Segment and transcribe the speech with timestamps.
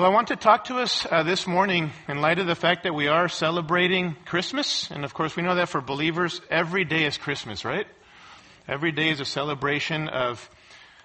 [0.00, 2.84] Well, I want to talk to us uh, this morning in light of the fact
[2.84, 4.90] that we are celebrating Christmas.
[4.90, 7.86] And of course, we know that for believers, every day is Christmas, right?
[8.66, 10.48] Every day is a celebration of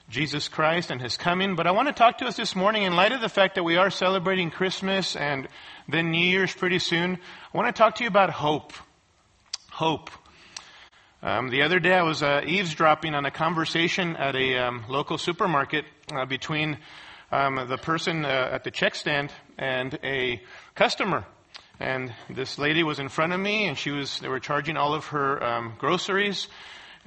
[0.10, 1.58] Jesus Christ and His coming.
[1.58, 3.64] But I want to talk to us this morning in light of the fact that
[3.64, 5.50] we are celebrating Christmas and
[5.90, 7.20] then New Year's pretty soon.
[7.54, 8.72] I want to talk to you about hope.
[9.72, 10.10] Hope.
[11.22, 15.18] Um, the other day I was uh, eavesdropping on a conversation at a um, local
[15.18, 16.78] supermarket uh, between
[17.32, 20.42] um, the person uh, at the check stand and a
[20.76, 21.26] customer.
[21.80, 24.20] And this lady was in front of me, and she was.
[24.20, 26.48] They were charging all of her um, groceries.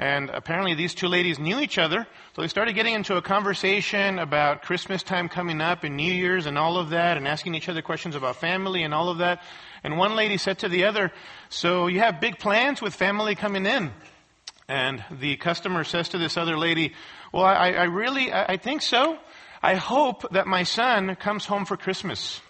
[0.00, 4.20] And apparently, these two ladies knew each other, so they started getting into a conversation
[4.20, 7.69] about Christmas time coming up and New Year's and all of that, and asking each
[7.69, 9.42] other questions about family and all of that.
[9.82, 11.10] And one lady said to the other,
[11.48, 13.91] "So you have big plans with family coming in?"
[14.69, 16.94] And the customer says to this other lady,
[17.32, 19.19] "Well, I, I really, I, I think so."
[19.62, 22.40] I hope that my son comes home for Christmas.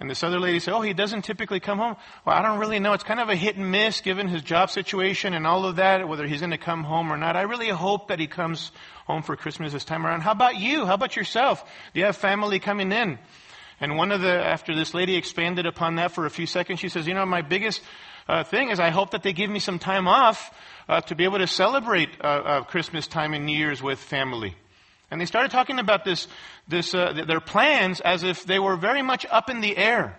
[0.00, 1.94] And this other lady said, Oh, he doesn't typically come home.
[2.24, 2.94] Well, I don't really know.
[2.94, 6.08] It's kind of a hit and miss given his job situation and all of that,
[6.08, 7.36] whether he's going to come home or not.
[7.36, 8.72] I really hope that he comes
[9.06, 10.22] home for Christmas this time around.
[10.22, 10.86] How about you?
[10.86, 11.62] How about yourself?
[11.92, 13.18] Do you have family coming in?
[13.78, 16.88] And one of the, after this lady expanded upon that for a few seconds, she
[16.88, 17.82] says, You know, my biggest
[18.26, 20.50] uh, thing is I hope that they give me some time off
[20.88, 24.56] uh, to be able to celebrate uh, uh Christmas time and New Year's with family.
[25.10, 26.28] And they started talking about this,
[26.68, 30.18] this, uh, their plans as if they were very much up in the air.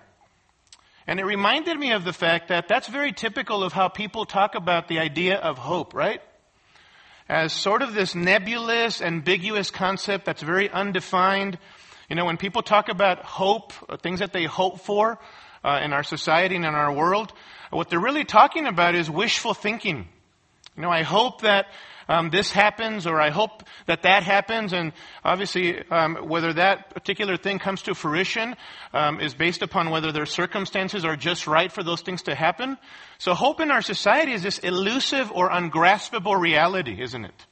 [1.07, 4.55] And it reminded me of the fact that that's very typical of how people talk
[4.55, 6.21] about the idea of hope, right?
[7.27, 11.57] As sort of this nebulous, ambiguous concept that's very undefined.
[12.09, 15.17] You know, when people talk about hope, uh, things that they hope for
[15.63, 17.31] uh, in our society and in our world,
[17.69, 20.09] what they're really talking about is wishful thinking.
[20.75, 21.67] You know, I hope that
[22.07, 24.73] um, this happens, or I hope that that happens.
[24.73, 28.55] And obviously, um, whether that particular thing comes to fruition
[28.93, 32.77] um, is based upon whether their circumstances are just right for those things to happen.
[33.17, 37.45] So, hope in our society is this elusive or ungraspable reality, isn't it?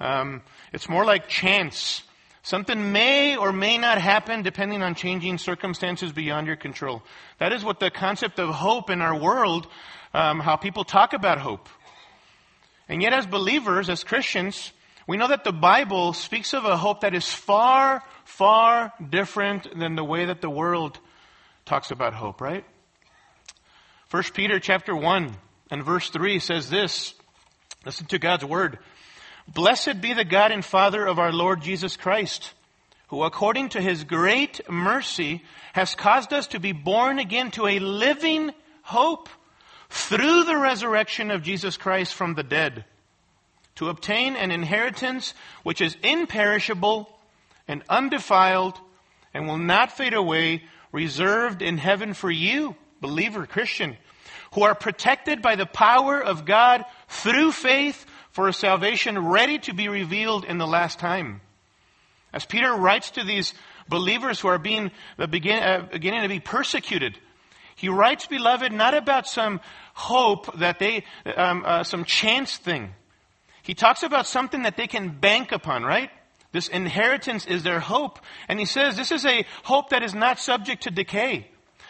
[0.00, 0.42] Um,
[0.72, 2.02] it's more like chance.
[2.42, 7.04] Something may or may not happen depending on changing circumstances beyond your control.
[7.38, 9.68] That is what the concept of hope in our world,
[10.12, 11.68] um, how people talk about hope.
[12.88, 14.72] And yet, as believers, as Christians,
[15.06, 19.94] we know that the Bible speaks of a hope that is far, far different than
[19.94, 20.98] the way that the world
[21.64, 22.64] talks about hope, right?
[24.10, 25.34] 1 Peter chapter 1
[25.70, 27.14] and verse 3 says this.
[27.84, 28.78] Listen to God's word.
[29.48, 32.52] Blessed be the God and Father of our Lord Jesus Christ,
[33.08, 35.42] who according to his great mercy
[35.72, 39.28] has caused us to be born again to a living hope
[39.92, 42.86] through the resurrection of Jesus Christ from the dead,
[43.74, 47.14] to obtain an inheritance which is imperishable
[47.68, 48.78] and undefiled
[49.34, 53.98] and will not fade away, reserved in heaven for you, believer, Christian,
[54.54, 59.74] who are protected by the power of God through faith for a salvation ready to
[59.74, 61.42] be revealed in the last time.
[62.32, 63.52] As Peter writes to these
[63.88, 67.18] believers who are being, uh, beginning to be persecuted,
[67.82, 69.60] he writes, beloved, not about some
[69.92, 71.02] hope that they,
[71.36, 72.94] um, uh, some chance thing.
[73.64, 76.08] He talks about something that they can bank upon, right?
[76.52, 78.20] This inheritance is their hope.
[78.46, 81.48] And he says this is a hope that is not subject to decay.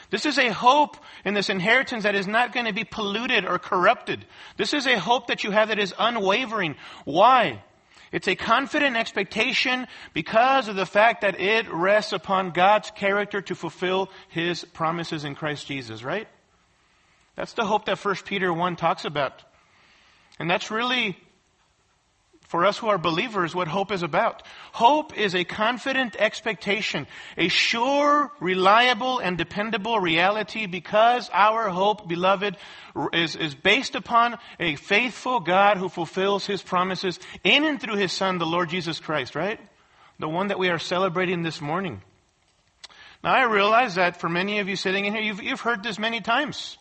[0.09, 3.59] This is a hope in this inheritance that is not going to be polluted or
[3.59, 4.25] corrupted.
[4.57, 6.77] This is a hope that you have that is unwavering.
[7.05, 7.63] Why?
[8.13, 13.55] It's a confident expectation because of the fact that it rests upon God's character to
[13.55, 16.29] fulfill His promises in Christ Jesus, right?
[17.37, 19.43] That's the hope that 1 Peter 1 talks about.
[20.39, 21.17] And that's really,
[22.53, 24.43] for us who are believers, what hope is about.
[24.73, 27.07] Hope is a confident expectation,
[27.39, 32.59] a sure, reliable, and dependable reality because our hope, beloved,
[33.15, 38.13] is, is based upon a faithful God who fulfills his promises in and through his
[38.13, 39.59] Son, the Lord Jesus Christ, right?
[40.19, 42.03] The one that we are celebrating this morning.
[43.25, 45.99] Now, I realize that for many of you sitting in here, you've, you've heard this
[45.99, 46.77] many times.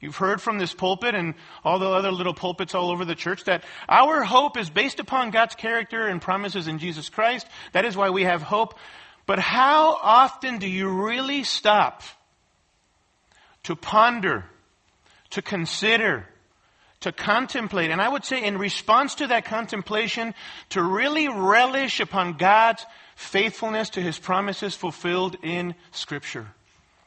[0.00, 1.34] You've heard from this pulpit and
[1.64, 5.30] all the other little pulpits all over the church that our hope is based upon
[5.30, 7.48] God's character and promises in Jesus Christ.
[7.72, 8.78] That is why we have hope.
[9.26, 12.02] But how often do you really stop
[13.64, 14.44] to ponder,
[15.30, 16.28] to consider,
[17.00, 17.90] to contemplate?
[17.90, 20.32] And I would say in response to that contemplation,
[20.70, 22.86] to really relish upon God's
[23.16, 26.46] faithfulness to his promises fulfilled in Scripture.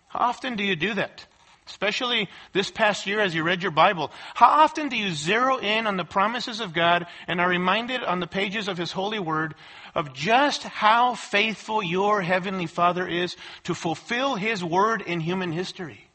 [0.10, 1.26] How often do you do that?
[1.72, 5.88] Especially this past year as you read your Bible, how often do you zero in
[5.88, 9.56] on the promises of God and are reminded on the pages of His holy word
[9.96, 16.08] of just how faithful your Heavenly Father is to fulfill His word in human history?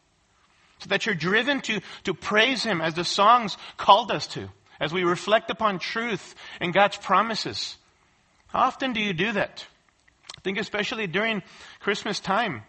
[0.80, 4.92] So that you're driven to, to praise Him as the songs called us to, as
[4.92, 7.76] we reflect upon truth and God's promises.
[8.48, 9.64] How often do you do that?
[10.36, 11.42] I think especially during
[11.80, 12.62] Christmas time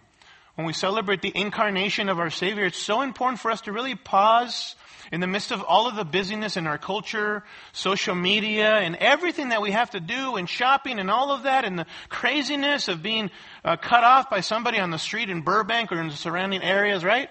[0.58, 3.94] when we celebrate the incarnation of our Savior, it's so important for us to really
[3.94, 4.76] pause
[5.12, 7.44] in the midst of all of the busyness in our culture,
[7.74, 11.64] social media, and everything that we have to do, and shopping and all of that,
[11.64, 13.30] and the craziness of being
[13.64, 17.04] uh, cut off by somebody on the street in Burbank or in the surrounding areas,
[17.04, 17.30] right?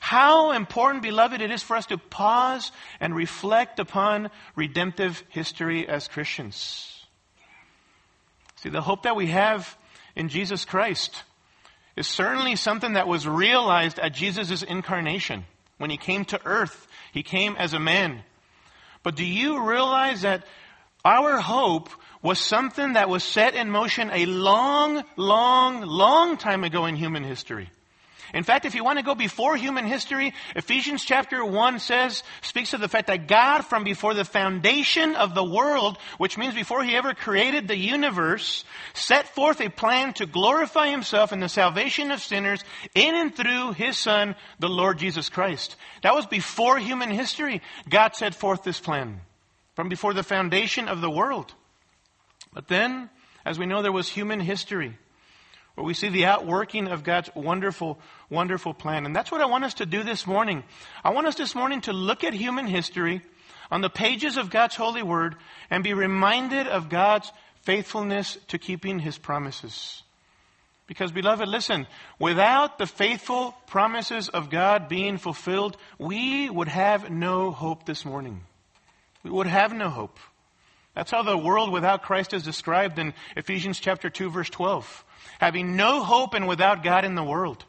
[0.00, 6.08] How important, beloved, it is for us to pause and reflect upon redemptive history as
[6.08, 7.06] Christians.
[8.56, 9.78] See, the hope that we have
[10.16, 11.22] in Jesus Christ
[11.96, 15.44] is certainly something that was realized at Jesus' incarnation.
[15.78, 18.22] When he came to earth, he came as a man.
[19.02, 20.44] But do you realize that
[21.04, 21.90] our hope
[22.22, 27.24] was something that was set in motion a long, long, long time ago in human
[27.24, 27.68] history?
[28.32, 32.72] In fact, if you want to go before human history, Ephesians chapter 1 says, speaks
[32.72, 36.82] of the fact that God from before the foundation of the world, which means before
[36.82, 38.64] he ever created the universe,
[38.94, 42.64] set forth a plan to glorify himself in the salvation of sinners
[42.94, 45.76] in and through his son, the Lord Jesus Christ.
[46.02, 47.60] That was before human history.
[47.88, 49.20] God set forth this plan
[49.74, 51.52] from before the foundation of the world.
[52.54, 53.10] But then,
[53.44, 54.96] as we know, there was human history
[55.74, 57.98] where we see the outworking of God's wonderful,
[58.28, 59.06] wonderful plan.
[59.06, 60.64] And that's what I want us to do this morning.
[61.02, 63.22] I want us this morning to look at human history
[63.70, 65.36] on the pages of God's holy word
[65.70, 67.32] and be reminded of God's
[67.62, 70.02] faithfulness to keeping his promises.
[70.86, 71.86] Because, beloved, listen,
[72.18, 78.42] without the faithful promises of God being fulfilled, we would have no hope this morning.
[79.22, 80.18] We would have no hope.
[80.94, 85.04] That's how the world without Christ is described in Ephesians chapter 2 verse 12
[85.38, 87.64] having no hope and without God in the world.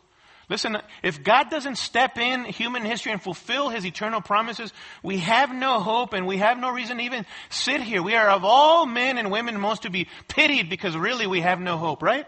[0.50, 4.72] Listen, if God doesn't step in human history and fulfill his eternal promises,
[5.02, 8.04] we have no hope and we have no reason to even sit here.
[8.04, 11.60] We are of all men and women most to be pitied because really we have
[11.60, 12.28] no hope, right?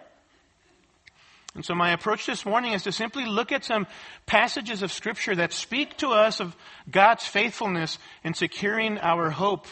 [1.53, 3.85] And so my approach this morning is to simply look at some
[4.25, 6.55] passages of scripture that speak to us of
[6.89, 9.67] God's faithfulness in securing our hope.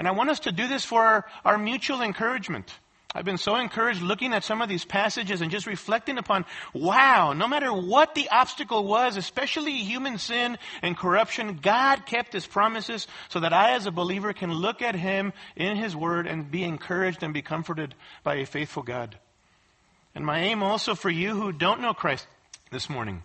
[0.00, 2.74] And I want us to do this for our, our mutual encouragement.
[3.14, 7.34] I've been so encouraged looking at some of these passages and just reflecting upon, wow,
[7.34, 13.08] no matter what the obstacle was, especially human sin and corruption, God kept his promises
[13.28, 16.64] so that I as a believer can look at him in his word and be
[16.64, 17.94] encouraged and be comforted
[18.24, 19.18] by a faithful God.
[20.14, 22.26] And my aim also for you who don't know Christ
[22.70, 23.22] this morning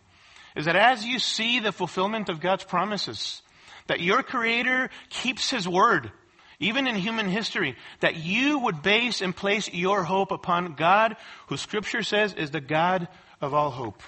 [0.58, 3.42] is that as you see the fulfillment of God's promises,
[3.88, 6.12] that your creator keeps his word
[6.60, 11.16] even in human history, that you would base and place your hope upon God,
[11.48, 13.08] who Scripture says is the God
[13.42, 14.02] of all hope.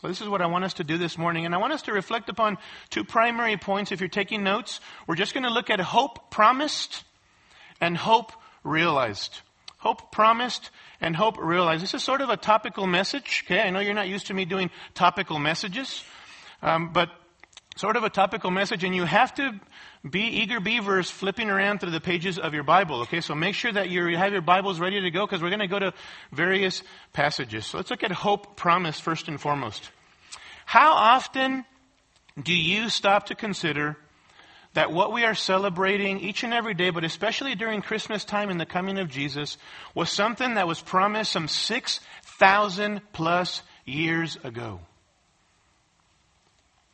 [0.00, 1.46] So this is what I want us to do this morning.
[1.46, 2.58] And I want us to reflect upon
[2.90, 3.90] two primary points.
[3.90, 7.04] If you're taking notes, we're just going to look at hope promised
[7.80, 8.32] and hope
[8.64, 9.40] realized.
[9.78, 10.70] Hope promised
[11.00, 11.82] and hope realized.
[11.82, 13.44] This is sort of a topical message.
[13.46, 16.02] Okay, I know you're not used to me doing topical messages,
[16.62, 17.10] um, but
[17.76, 19.52] sort of a topical message, and you have to
[20.08, 23.00] be eager beavers flipping around through the pages of your Bible.
[23.02, 25.60] Okay, so make sure that you have your Bibles ready to go because we're going
[25.60, 25.92] to go to
[26.32, 26.82] various
[27.12, 27.66] passages.
[27.66, 29.90] So let's look at hope promise first and foremost.
[30.66, 31.64] How often
[32.40, 33.96] do you stop to consider
[34.74, 38.60] that what we are celebrating each and every day, but especially during Christmas time and
[38.60, 39.56] the coming of Jesus,
[39.94, 44.80] was something that was promised some 6,000 plus years ago?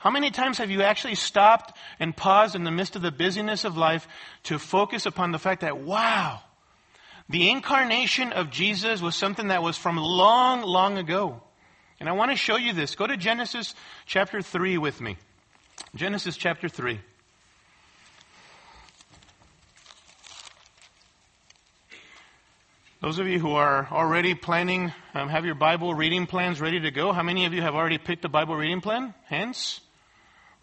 [0.00, 3.66] How many times have you actually stopped and paused in the midst of the busyness
[3.66, 4.08] of life
[4.44, 6.40] to focus upon the fact that, wow,
[7.28, 11.42] the incarnation of Jesus was something that was from long, long ago.
[12.00, 12.94] And I want to show you this.
[12.94, 13.74] Go to Genesis
[14.06, 15.18] chapter 3 with me.
[15.94, 16.98] Genesis chapter 3.
[23.02, 26.90] Those of you who are already planning, um, have your Bible reading plans ready to
[26.90, 27.12] go.
[27.12, 29.12] How many of you have already picked a Bible reading plan?
[29.26, 29.80] Hands?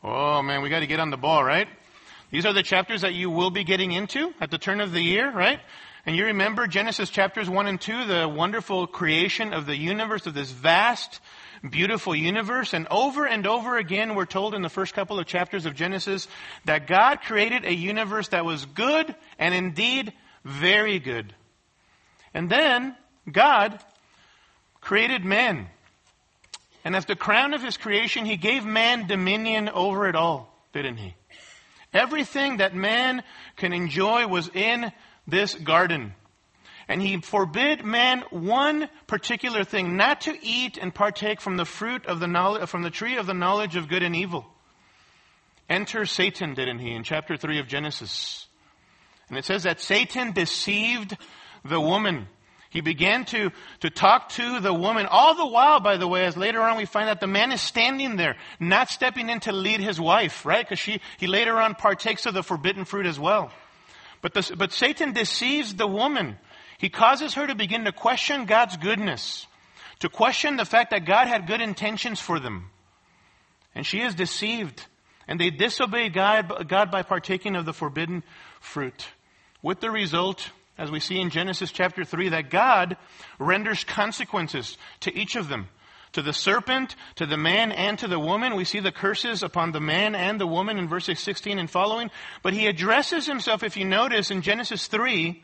[0.03, 1.67] Oh man, we got to get on the ball, right?
[2.31, 5.01] These are the chapters that you will be getting into at the turn of the
[5.01, 5.59] year, right?
[6.05, 10.33] And you remember Genesis chapters 1 and 2, the wonderful creation of the universe, of
[10.33, 11.19] this vast,
[11.69, 12.73] beautiful universe.
[12.73, 16.27] And over and over again, we're told in the first couple of chapters of Genesis
[16.65, 20.13] that God created a universe that was good and indeed
[20.45, 21.33] very good.
[22.33, 22.95] And then
[23.29, 23.83] God
[24.79, 25.67] created man.
[26.87, 30.95] And as the crown of his creation, he gave man dominion over it all, didn't
[30.95, 31.15] he?
[31.93, 33.23] Everything that man
[33.57, 34.93] can enjoy was in
[35.27, 36.13] this garden.
[36.87, 42.05] And he forbid man one particular thing, not to eat and partake from the fruit
[42.05, 44.45] of the knowledge, from the tree of the knowledge of good and evil.
[45.69, 48.47] Enter Satan, didn't he, in chapter 3 of Genesis.
[49.27, 51.17] And it says that Satan deceived
[51.65, 52.29] the woman.
[52.69, 55.05] He began to, to talk to the woman.
[55.05, 57.61] All the while, by the way, as later on we find that the man is
[57.61, 60.65] standing there, not stepping in to lead his wife, right?
[60.65, 63.51] Because she, he later on partakes of the forbidden fruit as well.
[64.21, 66.37] But, the, but Satan deceives the woman.
[66.77, 69.47] He causes her to begin to question God's goodness,
[69.99, 72.69] to question the fact that God had good intentions for them.
[73.73, 74.85] And she is deceived.
[75.27, 78.23] And they disobey God, God by partaking of the forbidden
[78.59, 79.07] fruit.
[79.61, 82.97] With the result, as we see in Genesis chapter 3, that God
[83.39, 85.69] renders consequences to each of them.
[86.13, 88.55] To the serpent, to the man, and to the woman.
[88.55, 92.09] We see the curses upon the man and the woman in verses 16 and following.
[92.41, 95.43] But he addresses himself, if you notice, in Genesis 3,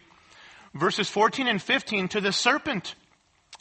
[0.74, 2.96] verses 14 and 15 to the serpent.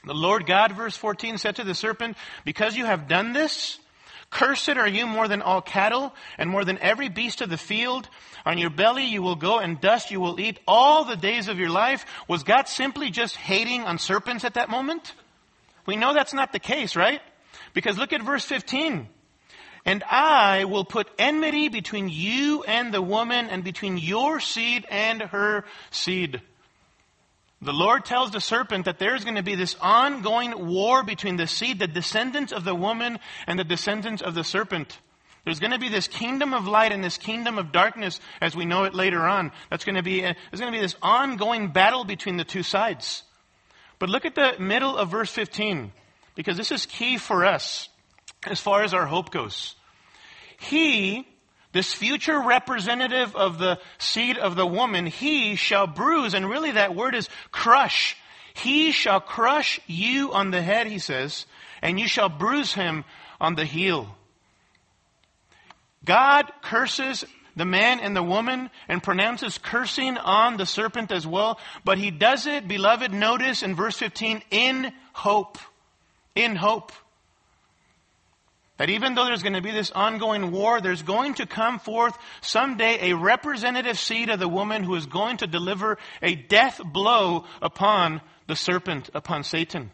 [0.04, 3.78] The Lord God, verse 14, said to the serpent, Because you have done this,
[4.32, 8.08] cursed are you more than all cattle and more than every beast of the field.
[8.44, 11.58] On your belly you will go and dust you will eat all the days of
[11.58, 12.04] your life.
[12.26, 15.14] Was God simply just hating on serpents at that moment?
[15.86, 17.20] We know that's not the case, right?
[17.74, 19.08] Because look at verse 15.
[19.84, 25.22] And I will put enmity between you and the woman and between your seed and
[25.22, 26.40] her seed.
[27.62, 31.46] The Lord tells the serpent that there's going to be this ongoing war between the
[31.46, 34.98] seed, the descendants of the woman, and the descendants of the serpent.
[35.44, 38.64] There's going to be this kingdom of light and this kingdom of darkness as we
[38.64, 39.52] know it later on.
[39.70, 43.22] That's going to be, there's going to be this ongoing battle between the two sides.
[44.00, 45.92] But look at the middle of verse 15,
[46.34, 47.88] because this is key for us
[48.44, 49.76] as far as our hope goes.
[50.58, 51.28] He
[51.72, 56.94] this future representative of the seed of the woman, he shall bruise, and really that
[56.94, 58.16] word is crush.
[58.54, 61.46] He shall crush you on the head, he says,
[61.80, 63.04] and you shall bruise him
[63.40, 64.14] on the heel.
[66.04, 67.24] God curses
[67.56, 72.10] the man and the woman and pronounces cursing on the serpent as well, but he
[72.10, 75.58] does it, beloved, notice in verse 15, in hope.
[76.34, 76.92] In hope.
[78.82, 82.18] That even though there's going to be this ongoing war, there's going to come forth
[82.40, 87.44] someday a representative seed of the woman who is going to deliver a death blow
[87.62, 89.92] upon the serpent, upon Satan.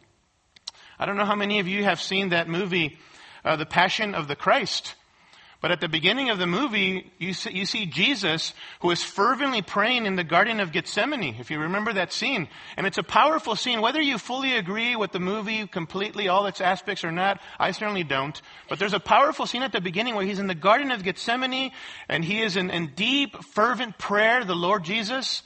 [0.99, 2.99] I don't know how many of you have seen that movie,
[3.45, 4.95] uh, The Passion of the Christ.
[5.61, 9.61] But at the beginning of the movie, you see, you see, Jesus who is fervently
[9.61, 12.49] praying in the Garden of Gethsemane, if you remember that scene.
[12.77, 13.81] And it's a powerful scene.
[13.81, 18.05] Whether you fully agree with the movie completely, all its aspects or not, I certainly
[18.05, 18.41] don't.
[18.69, 21.73] But there's a powerful scene at the beginning where he's in the Garden of Gethsemane
[22.09, 25.43] and he is in, in deep, fervent prayer, the Lord Jesus.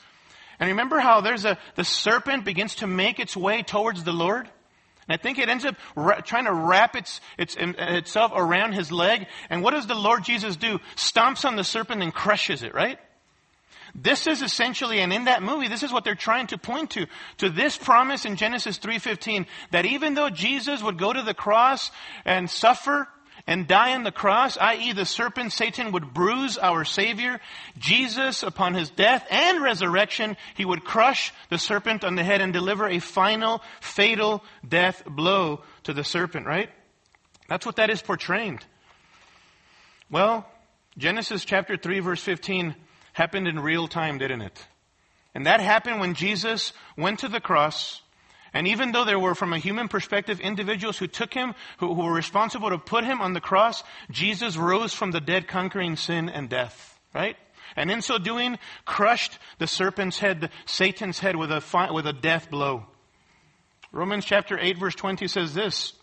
[0.60, 4.50] And remember how there's a, the serpent begins to make its way towards the Lord?
[5.12, 8.90] And I think it ends up ra- trying to wrap its, its, itself around his
[8.90, 9.26] leg.
[9.50, 10.78] And what does the Lord Jesus do?
[10.96, 12.98] Stomps on the serpent and crushes it, right?
[13.94, 17.06] This is essentially, and in that movie, this is what they're trying to point to,
[17.38, 21.90] to this promise in Genesis 3.15, that even though Jesus would go to the cross
[22.24, 23.06] and suffer
[23.46, 24.92] and die on the cross, i.e.
[24.92, 27.40] the serpent Satan would bruise our Savior.
[27.78, 32.52] Jesus, upon his death and resurrection, he would crush the serpent on the head and
[32.52, 36.70] deliver a final, fatal death blow to the serpent, right?
[37.48, 38.60] That's what that is portraying.
[40.10, 40.46] Well,
[40.96, 42.74] Genesis chapter 3 verse 15
[43.12, 44.66] happened in real time, didn't it?
[45.34, 48.02] And that happened when Jesus went to the cross
[48.54, 52.02] and even though there were, from a human perspective, individuals who took him, who, who,
[52.02, 56.28] were responsible to put him on the cross, Jesus rose from the dead, conquering sin
[56.28, 57.00] and death.
[57.14, 57.36] Right?
[57.76, 62.50] And in so doing, crushed the serpent's head, Satan's head, with a, with a death
[62.50, 62.84] blow.
[63.90, 65.94] Romans chapter 8, verse 20 says this.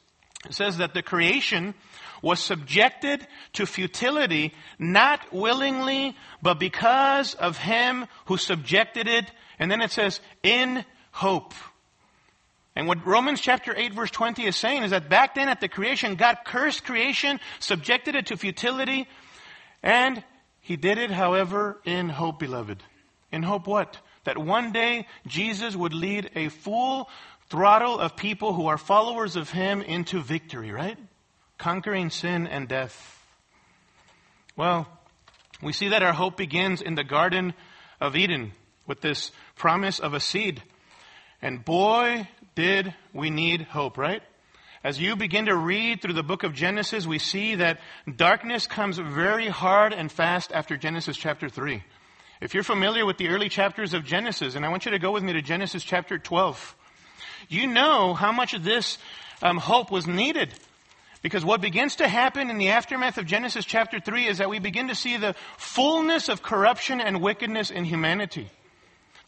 [0.46, 1.76] It says that the creation
[2.22, 9.32] was subjected to futility, not willingly, but because of him who subjected it.
[9.60, 11.54] And then it says, in hope.
[12.76, 15.68] And what Romans chapter 8 verse 20 is saying is that back then at the
[15.68, 19.08] creation, God cursed creation, subjected it to futility,
[19.84, 20.24] and
[20.62, 22.84] He did it, however, in hope, beloved.
[23.32, 23.98] In hope what?
[24.24, 27.10] That one day Jesus would lead a full
[27.50, 30.98] throttle of people who are followers of Him into victory, right?
[31.58, 33.16] Conquering sin and death.
[34.56, 34.88] Well,
[35.62, 37.54] we see that our hope begins in the Garden
[38.00, 38.54] of Eden
[38.88, 40.62] with this promise of a seed.
[41.42, 42.28] And boy,
[42.60, 44.22] did we need hope, right?
[44.84, 47.80] as you begin to read through the book of Genesis, we see that
[48.16, 51.84] darkness comes very hard and fast after Genesis chapter 3.
[52.42, 55.12] If you're familiar with the early chapters of Genesis, and I want you to go
[55.12, 56.76] with me to Genesis chapter 12,
[57.50, 58.98] you know how much of this
[59.42, 60.54] um, hope was needed.
[61.22, 64.60] Because what begins to happen in the aftermath of Genesis chapter 3 is that we
[64.60, 68.50] begin to see the fullness of corruption and wickedness in humanity.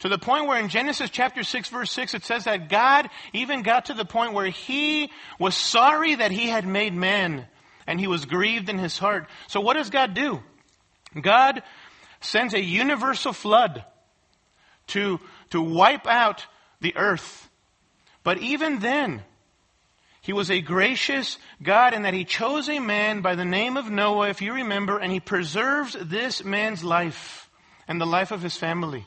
[0.01, 3.61] To the point where in Genesis chapter 6 verse 6 it says that God even
[3.61, 7.45] got to the point where he was sorry that he had made man
[7.85, 9.27] and he was grieved in his heart.
[9.47, 10.41] So what does God do?
[11.19, 11.61] God
[12.19, 13.85] sends a universal flood
[14.87, 15.19] to,
[15.51, 16.47] to wipe out
[16.79, 17.47] the earth.
[18.23, 19.21] But even then,
[20.21, 23.91] he was a gracious God in that he chose a man by the name of
[23.91, 27.49] Noah, if you remember, and he preserves this man's life
[27.87, 29.05] and the life of his family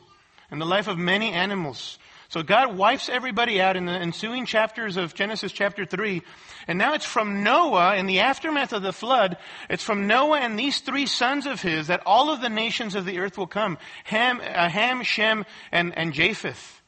[0.54, 1.98] and the life of many animals.
[2.28, 6.22] So God wipes everybody out in the ensuing chapters of Genesis chapter 3.
[6.68, 9.36] And now it's from Noah, in the aftermath of the flood,
[9.68, 13.04] it's from Noah and these three sons of his that all of the nations of
[13.04, 13.78] the earth will come.
[14.04, 16.80] Ham, uh, Ham Shem, and, and Japheth.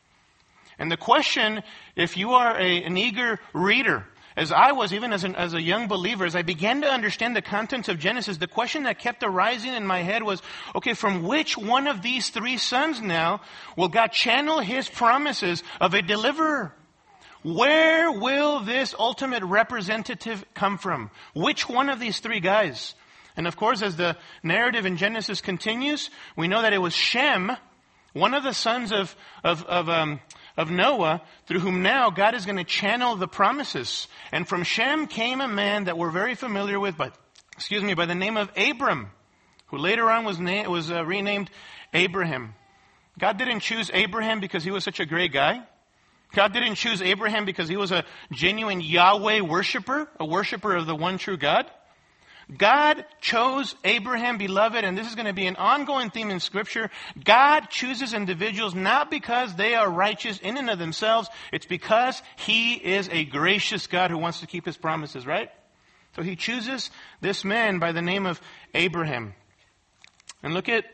[0.79, 1.65] And the question,
[1.97, 5.63] if you are a, an eager reader, as I was, even as, an, as a
[5.63, 9.23] young believer, as I began to understand the contents of Genesis, the question that kept
[9.23, 10.43] arising in my head was,
[10.75, 13.41] okay, from which one of these three sons now
[13.77, 16.75] will God channel his promises of a deliverer?
[17.43, 21.11] Where will this ultimate representative come from?
[21.35, 22.95] Which one of these three guys?
[23.37, 27.53] And of course, as the narrative in Genesis continues, we know that it was Shem,
[28.13, 29.15] one of the sons of,
[29.45, 30.21] of, of um,
[30.57, 34.09] of Noah, through whom now God is going to channel the promises.
[34.33, 37.17] And from Shem came a man that we're very familiar with, but
[37.53, 39.11] excuse me, by the name of Abram,
[39.67, 41.51] who later on was, na- was uh, renamed
[41.93, 42.55] Abraham.
[43.19, 45.63] God didn't choose Abraham because he was such a great guy.
[46.35, 50.95] God didn't choose Abraham because he was a genuine Yahweh worshiper, a worshiper of the
[50.95, 51.71] one true God.
[52.55, 56.91] God chose Abraham, beloved, and this is going to be an ongoing theme in scripture.
[57.25, 61.29] God chooses individuals not because they are righteous in and of themselves.
[61.53, 65.51] It's because he is a gracious God who wants to keep his promises, right?
[66.15, 68.41] So he chooses this man by the name of
[68.75, 69.35] Abraham.
[70.43, 70.85] And look at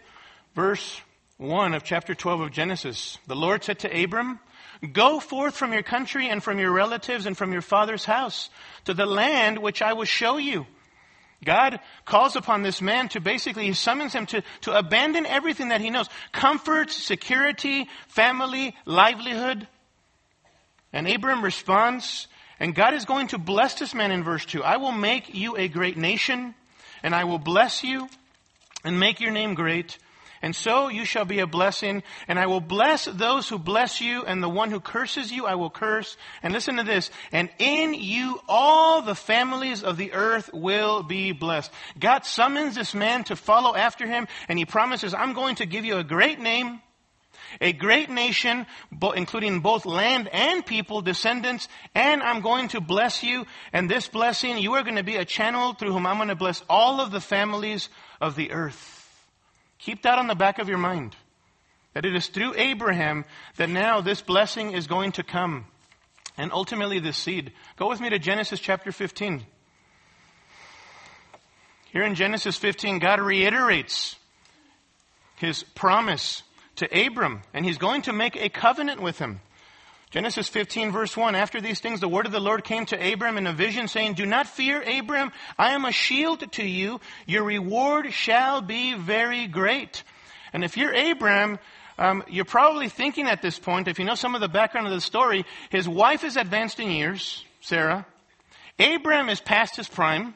[0.55, 1.03] verse
[1.37, 3.19] 1 of chapter 12 of Genesis.
[3.27, 4.41] The Lord said to Abram,
[4.93, 8.49] Go forth from your country and from your relatives and from your father's house
[8.87, 10.67] to the land which I will show you.
[11.45, 15.81] God calls upon this man to basically, he summons him to, to abandon everything that
[15.81, 16.09] he knows.
[16.31, 19.67] Comfort, security, family, livelihood.
[20.93, 22.29] And Abram responds,
[22.61, 24.63] and God is going to bless this man in verse 2.
[24.63, 26.55] I will make you a great nation,
[27.03, 28.09] and I will bless you
[28.85, 29.99] and make your name great.
[30.43, 34.25] And so you shall be a blessing, and I will bless those who bless you,
[34.25, 36.17] and the one who curses you I will curse.
[36.43, 41.31] And listen to this, and in you all the families of the earth will be
[41.31, 41.71] blessed.
[41.99, 45.85] God summons this man to follow after him, and he promises, I'm going to give
[45.85, 46.83] you a great name,
[47.61, 48.67] a great nation,
[49.15, 53.47] including both land and people, descendants, and I'm going to bless you.
[53.73, 56.35] And this blessing, you are going to be a channel through whom I'm going to
[56.35, 57.89] bless all of the families
[58.21, 59.02] of the earth.
[59.85, 61.17] Keep that on the back of your mind.
[61.95, 63.25] That it is through Abraham
[63.57, 65.67] that now this blessing is going to come.
[66.39, 67.53] And ultimately this seed.
[67.77, 69.45] Go with me to Genesis chapter 15.
[71.93, 74.17] Here in Genesis 15, God reiterates
[75.37, 76.43] his promise
[76.77, 79.41] to Abram, and he's going to make a covenant with him.
[80.13, 83.39] Genesis 15 verse 1, after these things the word of the Lord came to Abram
[83.39, 87.01] in a vision saying, Do not fear, Abram, I am a shield to you.
[87.27, 90.05] Your reward shall be very great.
[90.53, 91.59] And if you're Abram,
[91.97, 94.93] um, you're probably thinking at this point, if you know some of the background of
[94.93, 98.05] the story, his wife is advanced in years, Sarah.
[98.79, 100.35] Abram is past his prime.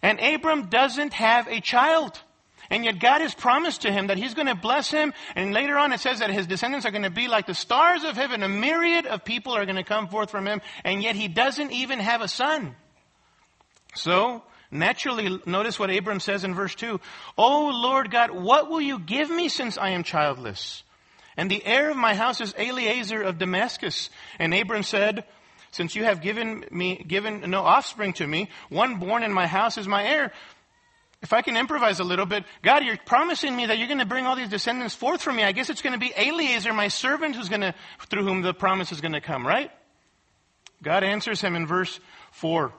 [0.00, 2.18] And Abram doesn't have a child.
[2.70, 5.12] And yet God has promised to him that he's going to bless him.
[5.34, 8.04] And later on it says that his descendants are going to be like the stars
[8.04, 8.44] of heaven.
[8.44, 10.60] A myriad of people are going to come forth from him.
[10.84, 12.76] And yet he doesn't even have a son.
[13.94, 17.00] So, naturally, notice what Abram says in verse 2.
[17.36, 20.84] Oh Lord God, what will you give me since I am childless?
[21.36, 24.10] And the heir of my house is Eliezer of Damascus.
[24.38, 25.24] And Abram said,
[25.72, 29.78] since you have given me, given no offspring to me, one born in my house
[29.78, 30.32] is my heir.
[31.22, 34.06] If I can improvise a little bit, God, you're promising me that you're going to
[34.06, 35.44] bring all these descendants forth from me.
[35.44, 37.74] I guess it's going to be Eliezer, my servant, who's going to,
[38.08, 39.70] through whom the promise is going to come, right?
[40.82, 42.00] God answers him in verse
[42.32, 42.72] 4.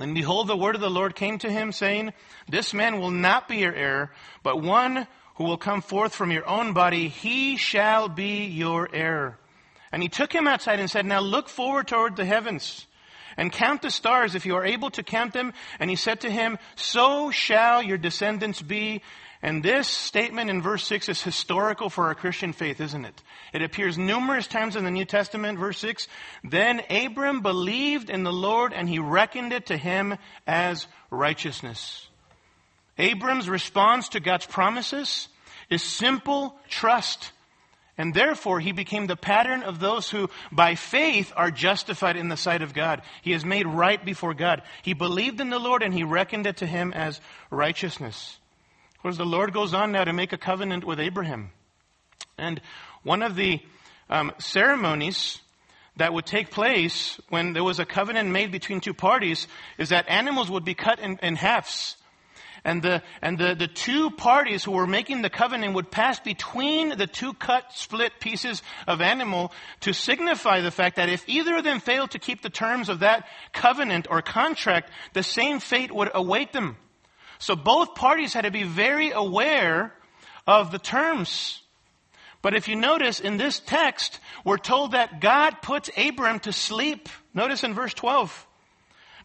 [0.00, 2.12] And behold, the word of the Lord came to him, saying,
[2.48, 4.12] This man will not be your heir,
[4.42, 9.38] but one who will come forth from your own body, he shall be your heir.
[9.92, 12.87] And he took him outside and said, Now look forward toward the heavens
[13.38, 15.54] and count the stars if you are able to count them.
[15.78, 19.00] And he said to him, so shall your descendants be.
[19.40, 23.22] And this statement in verse 6 is historical for our Christian faith, isn't it?
[23.52, 26.08] It appears numerous times in the New Testament, verse 6.
[26.42, 32.08] Then Abram believed in the Lord and he reckoned it to him as righteousness.
[32.98, 35.28] Abram's response to God's promises
[35.70, 37.30] is simple trust.
[37.98, 42.36] And therefore, he became the pattern of those who, by faith, are justified in the
[42.36, 43.02] sight of God.
[43.22, 44.62] He is made right before God.
[44.82, 48.38] He believed in the Lord and he reckoned it to him as righteousness.
[48.94, 51.50] Of course, the Lord goes on now to make a covenant with Abraham.
[52.38, 52.60] And
[53.02, 53.60] one of the
[54.08, 55.40] um, ceremonies
[55.96, 60.08] that would take place when there was a covenant made between two parties is that
[60.08, 61.96] animals would be cut in, in halves
[62.64, 66.96] and the, and the, the two parties who were making the covenant would pass between
[66.96, 71.64] the two cut, split pieces of animal to signify the fact that if either of
[71.64, 76.10] them failed to keep the terms of that covenant or contract, the same fate would
[76.14, 76.76] await them.
[77.38, 79.94] So both parties had to be very aware
[80.46, 81.62] of the terms.
[82.42, 87.08] But if you notice in this text, we're told that God puts Abram to sleep.
[87.34, 88.46] Notice in verse 12.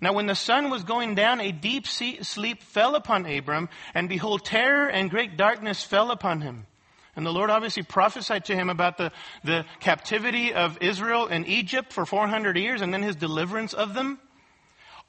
[0.04, 4.44] Now when the sun was going down, a deep sleep fell upon Abram, and behold,
[4.44, 6.68] terror and great darkness fell upon him.
[7.16, 9.14] And the Lord obviously prophesied to him about the,
[9.46, 14.20] the captivity of Israel in Egypt for 400 years and then his deliverance of them.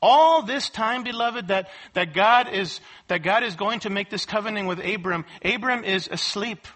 [0.00, 4.26] All this time, beloved, that, that God is, that God is going to make this
[4.26, 6.68] covenant with Abram, Abram is asleep.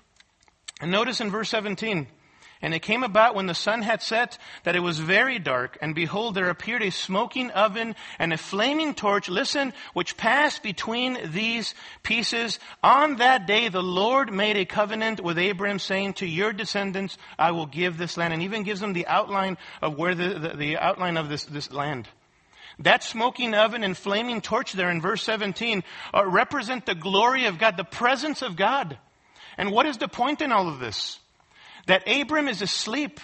[0.80, 2.08] And notice in verse 17,
[2.60, 5.94] and it came about when the sun had set that it was very dark, and
[5.94, 11.74] behold, there appeared a smoking oven and a flaming torch, listen, which passed between these
[12.02, 12.58] pieces.
[12.82, 17.52] On that day, the Lord made a covenant with Abraham, saying, To your descendants I
[17.52, 20.78] will give this land, and even gives them the outline of where the, the, the
[20.78, 22.08] outline of this, this land.
[22.80, 25.82] That smoking oven and flaming torch there in verse 17
[26.14, 28.98] uh, represent the glory of God, the presence of God.
[29.56, 31.18] And what is the point in all of this?
[31.88, 33.20] That Abram is asleep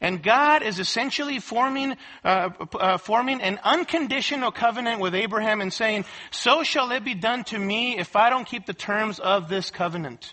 [0.00, 6.06] and God is essentially forming, uh, uh, forming an unconditional covenant with Abraham and saying,
[6.30, 9.70] so shall it be done to me if I don't keep the terms of this
[9.70, 10.32] covenant.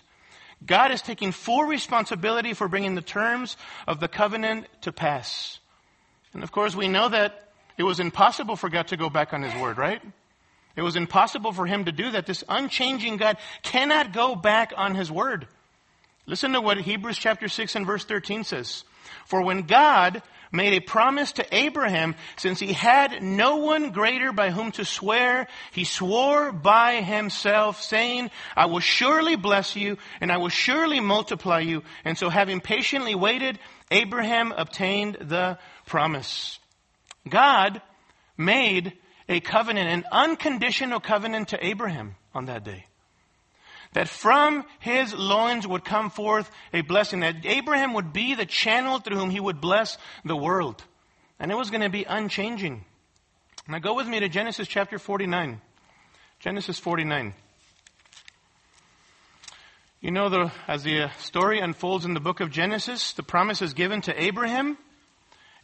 [0.64, 5.60] God is taking full responsibility for bringing the terms of the covenant to pass.
[6.32, 9.42] And of course, we know that it was impossible for God to go back on
[9.42, 10.02] his word, right?
[10.76, 12.26] It was impossible for him to do that.
[12.26, 15.46] This unchanging God cannot go back on his word.
[16.28, 18.84] Listen to what Hebrews chapter 6 and verse 13 says.
[19.24, 24.50] For when God made a promise to Abraham, since he had no one greater by
[24.50, 30.36] whom to swear, he swore by himself, saying, I will surely bless you, and I
[30.36, 31.82] will surely multiply you.
[32.04, 33.58] And so having patiently waited,
[33.90, 36.58] Abraham obtained the promise.
[37.26, 37.80] God
[38.36, 38.98] made
[39.30, 42.84] a covenant, an unconditional covenant to Abraham on that day
[43.98, 49.00] that from his loins would come forth a blessing, that Abraham would be the channel
[49.00, 50.84] through whom he would bless the world.
[51.40, 52.84] And it was going to be unchanging.
[53.66, 55.60] Now go with me to Genesis chapter 49.
[56.38, 57.34] Genesis 49.
[60.00, 63.62] You know, the, as the uh, story unfolds in the book of Genesis, the promise
[63.62, 64.78] is given to Abraham.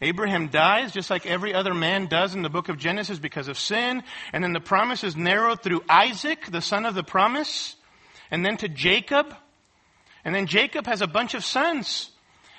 [0.01, 3.57] Abraham dies just like every other man does in the book of Genesis because of
[3.57, 4.03] sin.
[4.33, 7.77] And then the promise is narrowed through Isaac, the son of the promise
[8.31, 9.35] and then to Jacob.
[10.25, 12.11] And then Jacob has a bunch of sons.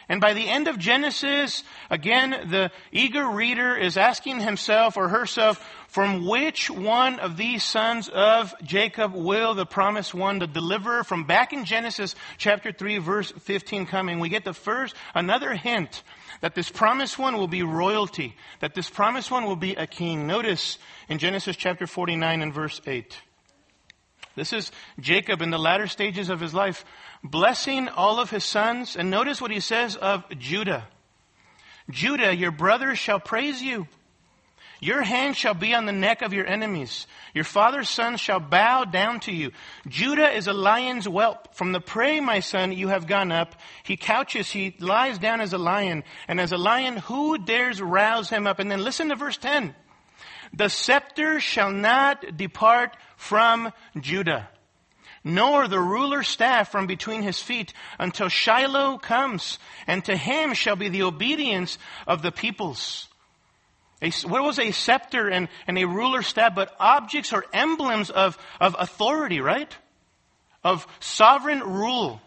[0.08, 5.65] And by the end of Genesis, again, the eager reader is asking himself or herself,
[5.88, 11.23] from which one of these sons of Jacob will the promised one, the deliverer from
[11.23, 14.19] back in Genesis chapter 3 verse 15 coming?
[14.19, 16.04] We get the first, another hint
[16.41, 20.28] that this promised one will be royalty, that this promised one will be a king.
[20.28, 20.78] Notice
[21.10, 23.17] in Genesis chapter 49 and verse 8.
[24.35, 26.83] This is Jacob in the latter stages of his life,
[27.23, 28.95] blessing all of his sons.
[28.95, 30.87] And notice what he says of Judah.
[31.89, 33.87] Judah, your brothers shall praise you.
[34.81, 37.07] Your hand shall be on the neck of your enemies.
[37.33, 39.51] Your father's sons shall bow down to you.
[39.87, 41.55] Judah is a lion's whelp.
[41.55, 43.55] From the prey, my son, you have gone up.
[43.83, 46.03] He couches, he lies down as a lion.
[46.27, 48.59] And as a lion, who dares rouse him up?
[48.59, 49.73] And then listen to verse 10.
[50.53, 54.49] The scepter shall not depart from Judah,
[55.23, 60.75] nor the ruler's staff from between his feet until Shiloh comes, and to him shall
[60.75, 63.08] be the obedience of the peoples.
[64.01, 68.38] A, what was a scepter and, and a ruler's staff but objects or emblems of,
[68.60, 69.75] of authority, right?
[70.63, 72.21] Of sovereign rule.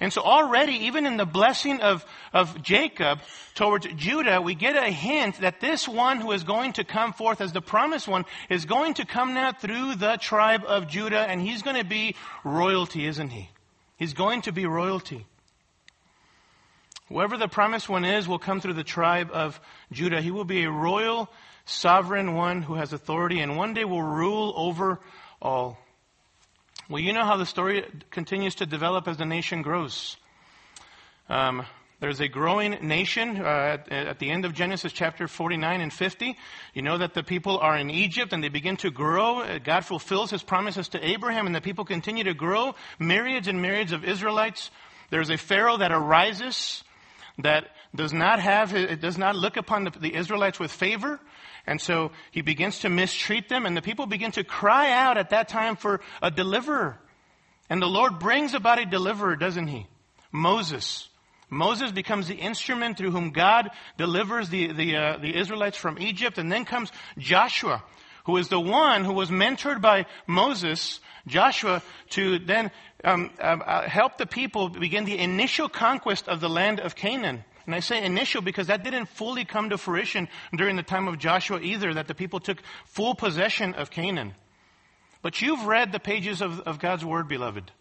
[0.00, 3.20] And so already, even in the blessing of, of Jacob
[3.54, 7.40] towards Judah, we get a hint that this one who is going to come forth
[7.40, 11.40] as the promised one is going to come now through the tribe of Judah, and
[11.40, 13.48] he's going to be royalty, isn't he?
[13.96, 15.26] He's going to be royalty.
[17.08, 19.60] Whoever the promised one is will come through the tribe of
[19.92, 20.20] Judah.
[20.20, 21.30] He will be a royal,
[21.64, 25.00] sovereign one who has authority and one day will rule over
[25.40, 25.78] all.
[26.88, 30.16] Well, you know how the story continues to develop as the nation grows.
[31.28, 31.66] Um,
[31.98, 36.36] there's a growing nation uh, at, at, the end of Genesis chapter 49 and 50.
[36.74, 39.40] You know that the people are in Egypt and they begin to grow.
[39.40, 42.76] Uh, God fulfills his promises to Abraham and the people continue to grow.
[43.00, 44.70] Myriads and myriads of Israelites.
[45.10, 46.84] There's a Pharaoh that arises
[47.38, 51.18] that does not have, it does not look upon the, the Israelites with favor.
[51.66, 55.30] And so he begins to mistreat them and the people begin to cry out at
[55.30, 56.98] that time for a deliverer.
[57.68, 59.86] And the Lord brings about a deliverer, doesn't he?
[60.30, 61.08] Moses.
[61.50, 66.38] Moses becomes the instrument through whom God delivers the, the, uh, the Israelites from Egypt.
[66.38, 67.82] And then comes Joshua,
[68.24, 72.70] who is the one who was mentored by Moses, Joshua, to then
[73.04, 77.44] um, uh, uh, help the people begin the initial conquest of the land of Canaan.
[77.66, 81.18] And I say initial because that didn't fully come to fruition during the time of
[81.18, 84.34] Joshua either, that the people took full possession of Canaan.
[85.20, 87.72] But you've read the pages of, of God's Word, beloved.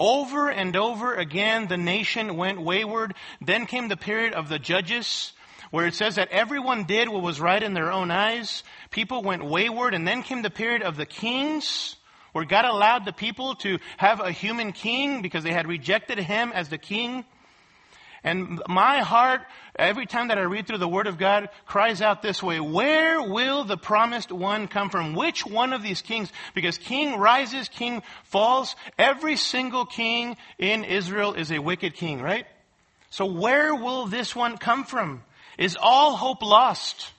[0.00, 3.14] Over and over again, the nation went wayward.
[3.40, 5.32] Then came the period of the judges,
[5.70, 8.64] where it says that everyone did what was right in their own eyes.
[8.90, 9.94] People went wayward.
[9.94, 11.94] And then came the period of the kings,
[12.32, 16.50] where God allowed the people to have a human king because they had rejected him
[16.52, 17.24] as the king.
[18.24, 19.40] And my heart,
[19.76, 23.20] every time that I read through the Word of God, cries out this way, where
[23.20, 25.14] will the promised one come from?
[25.14, 26.30] Which one of these kings?
[26.54, 28.76] Because king rises, king falls.
[28.96, 32.46] Every single king in Israel is a wicked king, right?
[33.10, 35.24] So where will this one come from?
[35.58, 37.10] Is all hope lost?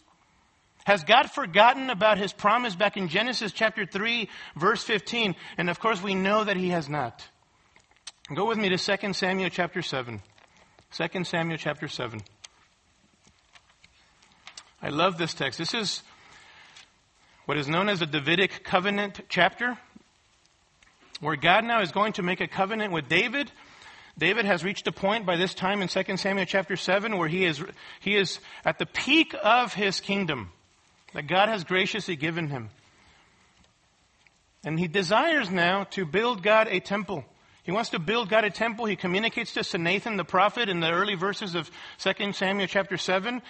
[0.86, 5.36] Has God forgotten about his promise back in Genesis chapter 3 verse 15?
[5.58, 7.26] And of course we know that he has not.
[8.34, 10.22] Go with me to 2 Samuel chapter 7.
[10.95, 12.21] 2 Samuel chapter 7.
[14.79, 15.58] I love this text.
[15.58, 16.03] This is
[17.47, 19.75] what is known as the Davidic covenant chapter,
[21.19, 23.51] where God now is going to make a covenant with David.
[24.19, 27.43] David has reached a point by this time in 2 Samuel chapter 7 where he
[27.43, 27.63] is,
[27.99, 30.51] he is at the peak of his kingdom
[31.15, 32.69] that God has graciously given him.
[34.63, 37.25] And he desires now to build God a temple.
[37.63, 38.86] He wants to build God a temple.
[38.86, 42.97] He communicates this to Nathan the prophet in the early verses of 2 Samuel chapter
[42.97, 43.41] 7.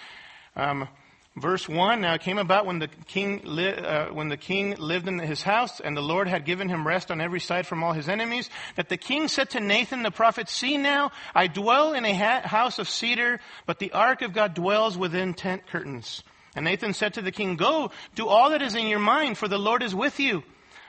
[0.56, 0.88] Um,
[1.36, 5.08] verse 1, now it came about when the, king li- uh, when the king lived
[5.08, 7.94] in his house and the Lord had given him rest on every side from all
[7.94, 12.06] his enemies, that the king said to Nathan the prophet, See now, I dwell in
[12.06, 16.24] a ha- house of cedar, but the ark of God dwells within tent curtains.
[16.56, 19.48] And Nathan said to the king, Go, do all that is in your mind, for
[19.48, 20.44] the Lord is with you.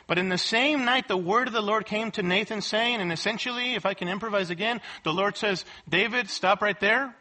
[0.07, 3.13] But in the same night, the word of the Lord came to Nathan saying, and
[3.13, 7.15] essentially, if I can improvise again, the Lord says, David, stop right there.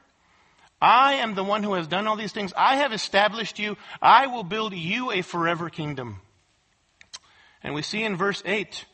[0.82, 2.54] I am the one who has done all these things.
[2.58, 3.78] I have established you.
[4.02, 6.20] I will build you a forever kingdom.
[7.64, 8.86] And we see in verse 8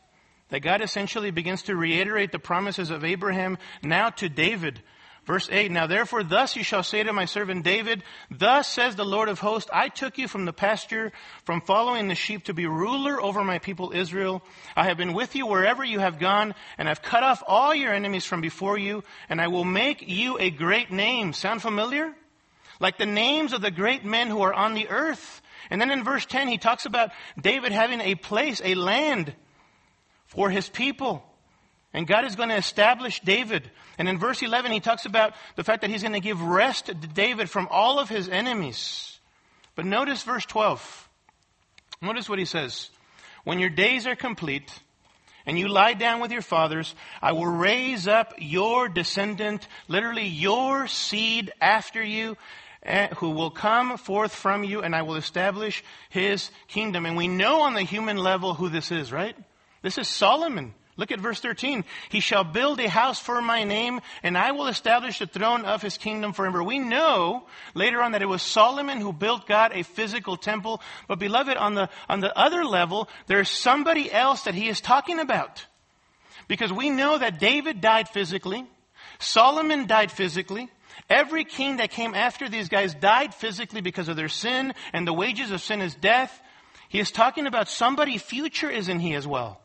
[0.49, 4.83] that God essentially begins to reiterate the promises of Abraham now to David
[5.29, 9.05] Verse 8, Now therefore thus you shall say to my servant David, Thus says the
[9.05, 11.11] Lord of hosts, I took you from the pasture,
[11.45, 14.41] from following the sheep to be ruler over my people Israel.
[14.75, 17.93] I have been with you wherever you have gone, and I've cut off all your
[17.93, 21.33] enemies from before you, and I will make you a great name.
[21.33, 22.11] Sound familiar?
[22.79, 25.43] Like the names of the great men who are on the earth.
[25.69, 29.35] And then in verse 10, he talks about David having a place, a land
[30.25, 31.23] for his people.
[31.93, 33.69] And God is going to establish David.
[33.97, 36.85] And in verse 11, he talks about the fact that he's going to give rest
[36.85, 39.19] to David from all of his enemies.
[39.75, 41.09] But notice verse 12.
[42.01, 42.89] Notice what he says.
[43.43, 44.71] When your days are complete
[45.45, 50.87] and you lie down with your fathers, I will raise up your descendant, literally your
[50.87, 52.37] seed after you,
[52.83, 57.05] eh, who will come forth from you, and I will establish his kingdom.
[57.05, 59.35] And we know on the human level who this is, right?
[59.81, 60.73] This is Solomon.
[60.99, 61.85] Look at verse 13.
[62.09, 65.81] He shall build a house for my name, and I will establish the throne of
[65.81, 66.61] his kingdom forever.
[66.61, 70.81] We know later on that it was Solomon who built God a physical temple.
[71.07, 75.19] But beloved, on the, on the other level, there's somebody else that he is talking
[75.19, 75.65] about.
[76.49, 78.65] Because we know that David died physically.
[79.19, 80.67] Solomon died physically.
[81.09, 85.13] Every king that came after these guys died physically because of their sin, and the
[85.13, 86.41] wages of sin is death.
[86.89, 89.61] He is talking about somebody future, isn't he, as well?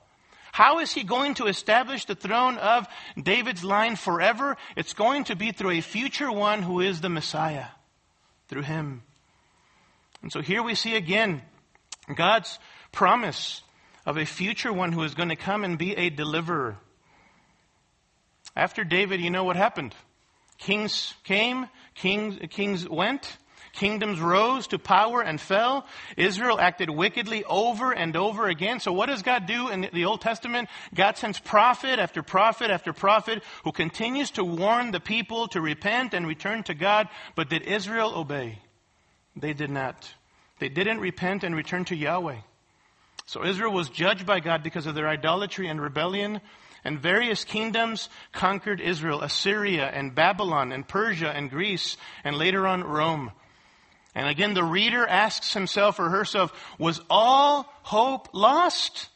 [0.54, 2.86] How is he going to establish the throne of
[3.20, 4.56] David's line forever?
[4.76, 7.66] It's going to be through a future one who is the Messiah,
[8.46, 9.02] through him.
[10.22, 11.42] And so here we see again
[12.14, 12.60] God's
[12.92, 13.62] promise
[14.06, 16.76] of a future one who is going to come and be a deliverer.
[18.54, 19.92] After David, you know what happened?
[20.58, 23.38] Kings came, kings, kings went,
[23.74, 25.86] kingdoms rose to power and fell.
[26.16, 28.80] Israel acted wickedly over and over again.
[28.80, 30.68] So what does God do in the Old Testament?
[30.94, 36.14] God sends prophet after prophet after prophet who continues to warn the people to repent
[36.14, 37.08] and return to God.
[37.34, 38.58] But did Israel obey?
[39.36, 40.12] They did not.
[40.58, 42.38] They didn't repent and return to Yahweh.
[43.26, 46.40] So Israel was judged by God because of their idolatry and rebellion.
[46.84, 52.84] And various kingdoms conquered Israel Assyria and Babylon and Persia and Greece and later on
[52.84, 53.32] Rome.
[54.14, 59.08] And again, the reader asks himself or herself, was all hope lost?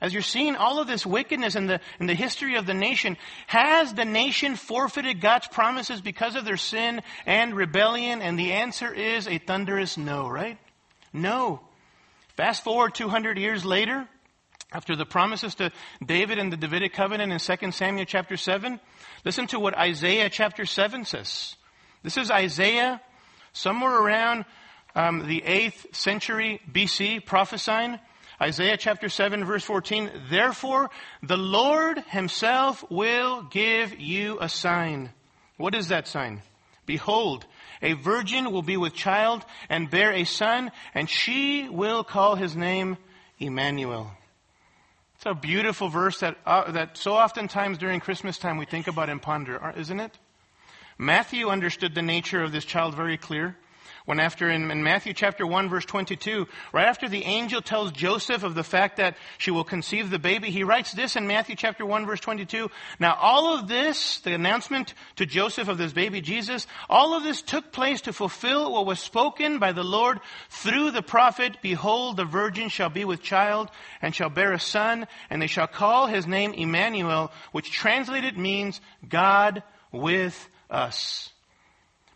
[0.00, 3.16] As you're seeing all of this wickedness in the, in the history of the nation,
[3.46, 8.20] has the nation forfeited God's promises because of their sin and rebellion?
[8.20, 10.58] And the answer is a thunderous no, right?
[11.12, 11.60] No.
[12.36, 14.08] Fast forward 200 years later,
[14.72, 15.70] after the promises to
[16.04, 18.80] David and the Davidic covenant in 2 Samuel chapter 7,
[19.24, 21.54] listen to what Isaiah chapter 7 says.
[22.02, 23.00] This is Isaiah
[23.54, 24.44] somewhere around
[24.94, 27.98] um, the 8th century BC prophesying.
[28.40, 30.90] Isaiah chapter 7 verse 14, therefore
[31.22, 35.10] the Lord himself will give you a sign.
[35.56, 36.42] What is that sign?
[36.84, 37.46] Behold,
[37.80, 42.56] a virgin will be with child and bear a son, and she will call his
[42.56, 42.98] name
[43.38, 44.10] Emmanuel.
[45.16, 49.08] It's a beautiful verse that, uh, that so oftentimes during Christmas time we think about
[49.08, 50.18] and ponder, isn't it?
[50.98, 53.56] Matthew understood the nature of this child very clear.
[54.06, 58.42] When after in, in, Matthew chapter 1 verse 22, right after the angel tells Joseph
[58.42, 61.86] of the fact that she will conceive the baby, he writes this in Matthew chapter
[61.86, 62.70] 1 verse 22.
[63.00, 67.40] Now all of this, the announcement to Joseph of this baby Jesus, all of this
[67.40, 72.26] took place to fulfill what was spoken by the Lord through the prophet, behold the
[72.26, 73.70] virgin shall be with child
[74.02, 78.82] and shall bear a son and they shall call his name Emmanuel, which translated means
[79.08, 81.30] God with us.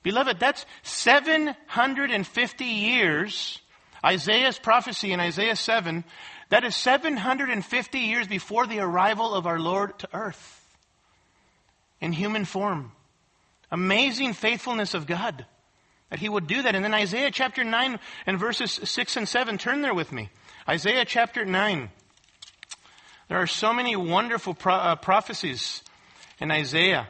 [0.03, 3.61] Beloved, that's 750 years.
[4.05, 6.05] Isaiah's prophecy in Isaiah 7,
[6.51, 10.65] that is 750 years before the arrival of our Lord to earth
[12.01, 12.93] in human form.
[13.71, 15.45] Amazing faithfulness of God
[16.11, 16.75] that he would do that.
[16.75, 20.31] And then Isaiah chapter 9 and verses 6 and 7, turn there with me.
[20.69, 21.91] Isaiah chapter 9.
[23.29, 25.83] There are so many wonderful pro- uh, prophecies
[26.41, 27.09] in Isaiah.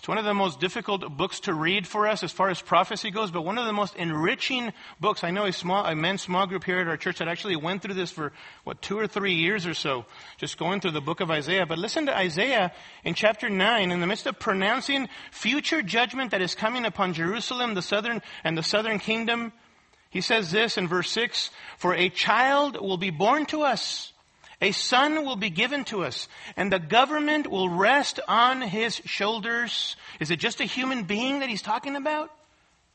[0.00, 3.10] It's one of the most difficult books to read for us as far as prophecy
[3.10, 5.22] goes, but one of the most enriching books.
[5.22, 7.82] I know a small, a men's small group here at our church that actually went
[7.82, 8.32] through this for,
[8.64, 10.06] what, two or three years or so,
[10.38, 11.66] just going through the book of Isaiah.
[11.66, 12.72] But listen to Isaiah
[13.04, 17.74] in chapter 9, in the midst of pronouncing future judgment that is coming upon Jerusalem,
[17.74, 19.52] the southern, and the southern kingdom.
[20.08, 24.09] He says this in verse 6, For a child will be born to us
[24.60, 29.96] a son will be given to us, and the government will rest on his shoulders.
[30.20, 32.30] Is it just a human being that he's talking about?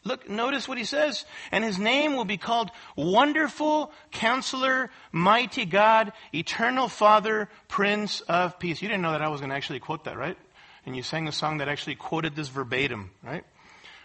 [0.03, 1.25] Look, notice what he says.
[1.51, 8.83] And his name will be called Wonderful Counselor, Mighty God, Eternal Father, Prince of Peace.
[8.83, 10.37] You didn't know that I was going to actually quote that, right?
[10.85, 13.43] And you sang a song that actually quoted this verbatim, right?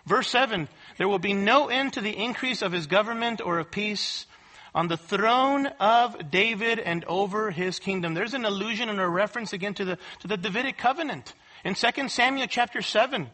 [0.06, 3.70] Verse 7 There will be no end to the increase of his government or of
[3.70, 4.24] peace
[4.74, 8.14] on the throne of David and over his kingdom.
[8.14, 12.08] There's an allusion and a reference again to the, to the Davidic covenant in 2
[12.08, 13.28] Samuel chapter 7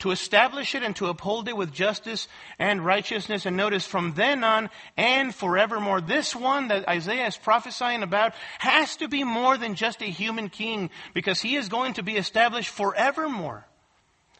[0.00, 3.46] to establish it and to uphold it with justice and righteousness.
[3.46, 8.96] And notice from then on and forevermore, this one that Isaiah is prophesying about has
[8.96, 12.70] to be more than just a human king because he is going to be established
[12.70, 13.66] forevermore.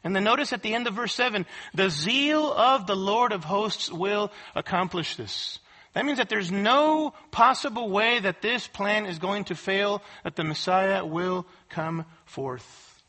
[0.03, 3.45] And then notice at the end of verse 7, the zeal of the Lord of
[3.45, 5.61] hosts will accomplish this.
[5.95, 10.37] That means that there's no possible way that this plan is going to fail, that
[10.37, 13.03] the Messiah will come forth.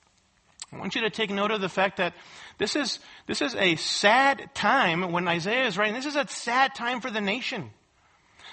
[0.71, 2.13] I want you to take note of the fact that
[2.57, 5.95] this is, this is a sad time when Isaiah is writing.
[5.95, 7.71] This is a sad time for the nation.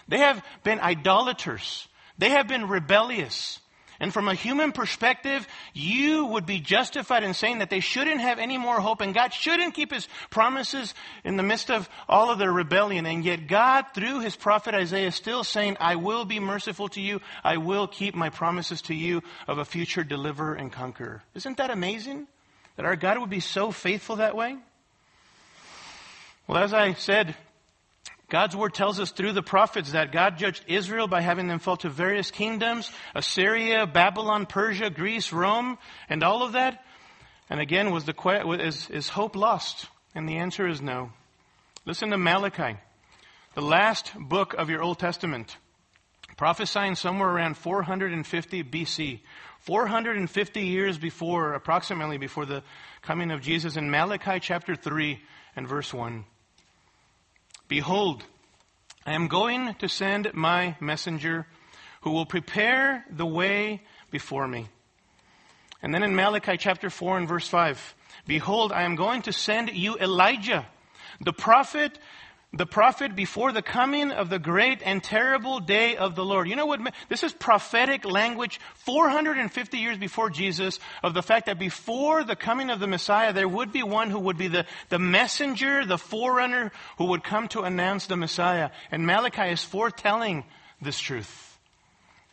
[0.09, 1.87] They have been idolaters.
[2.18, 3.59] They have been rebellious.
[4.03, 8.40] And from a human perspective, you would be justified in saying that they shouldn't have
[8.40, 10.92] any more hope and God shouldn't keep his promises
[11.23, 13.07] in the midst of all of their rebellion.
[13.07, 17.00] And yet God, through his prophet Isaiah, is still saying, I will be merciful to
[17.00, 17.21] you.
[17.44, 21.23] I will keep my promises to you of a future deliverer and conqueror.
[21.37, 22.27] Isn't that amazing?
[22.75, 24.57] That our God would be so faithful that way?
[26.48, 27.37] Well, as I said,
[28.33, 31.76] God's word tells us through the prophets that God judged Israel by having them fall
[31.76, 35.76] to various kingdoms, Assyria, Babylon, Persia, Greece, Rome,
[36.08, 36.83] and all of that.
[37.50, 38.14] And again, was the,
[38.58, 39.87] is, is hope lost?
[40.14, 41.10] And the answer is no.
[41.85, 42.78] Listen to Malachi,
[43.52, 45.54] the last book of your Old Testament,
[46.38, 49.20] prophesying somewhere around 450 BC.
[49.60, 52.62] 450 years before, approximately before the
[53.02, 55.20] coming of Jesus, in Malachi chapter 3
[55.54, 56.24] and verse 1.
[57.73, 58.23] Behold,
[59.06, 61.46] I am going to send my messenger
[62.02, 64.68] who will prepare the way before me.
[65.81, 67.94] And then in Malachi chapter 4 and verse 5,
[68.27, 70.66] Behold, I am going to send you Elijah,
[71.23, 71.98] the prophet
[72.55, 76.48] the prophet before the coming of the great and terrible day of the Lord.
[76.48, 76.81] You know what?
[77.09, 82.69] This is prophetic language 450 years before Jesus of the fact that before the coming
[82.69, 86.73] of the Messiah, there would be one who would be the, the messenger, the forerunner
[86.98, 88.71] who would come to announce the Messiah.
[88.90, 90.44] And Malachi is foretelling
[90.83, 91.59] this truth.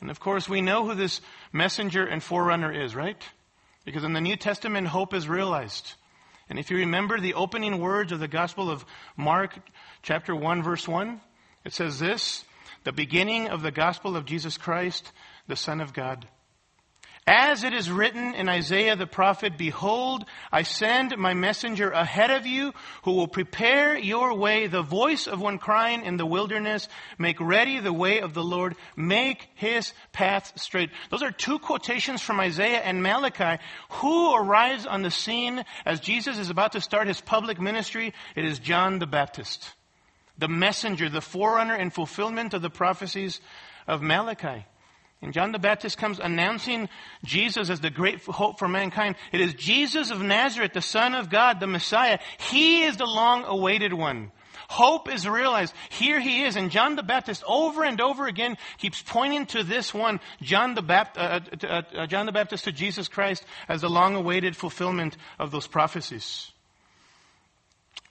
[0.02, 1.22] And of course, we know who this
[1.54, 3.22] messenger and forerunner is, right?
[3.86, 5.94] Because in the New Testament, hope is realized.
[6.50, 8.84] And if you remember the opening words of the Gospel of
[9.16, 9.56] Mark,
[10.02, 11.22] chapter 1, verse 1,
[11.66, 12.46] it says this
[12.84, 15.12] the beginning of the Gospel of Jesus Christ,
[15.48, 16.28] the Son of God.
[17.32, 22.48] As it is written in Isaiah the prophet, Behold, I send my messenger ahead of
[22.48, 22.74] you
[23.04, 26.88] who will prepare your way, the voice of one crying in the wilderness,
[27.20, 30.90] make ready the way of the Lord, make his path straight.
[31.12, 33.62] Those are two quotations from Isaiah and Malachi.
[33.90, 38.16] Who arrives on the scene as Jesus is about to start his public ministry?
[38.36, 39.72] It is John the Baptist,
[40.40, 43.42] the messenger, the forerunner and fulfillment of the prophecies
[43.88, 44.66] of Malachi.
[45.22, 46.88] And John the Baptist comes announcing
[47.26, 49.16] Jesus as the great hope for mankind.
[49.34, 52.20] It is Jesus of Nazareth, the Son of God, the Messiah.
[52.50, 54.32] He is the long awaited one.
[54.70, 55.74] Hope is realized.
[55.90, 56.56] Here he is.
[56.56, 60.84] And John the Baptist over and over again keeps pointing to this one, John the,
[60.84, 65.18] Bap- uh, uh, uh, John the Baptist to Jesus Christ as the long awaited fulfillment
[65.38, 66.52] of those prophecies.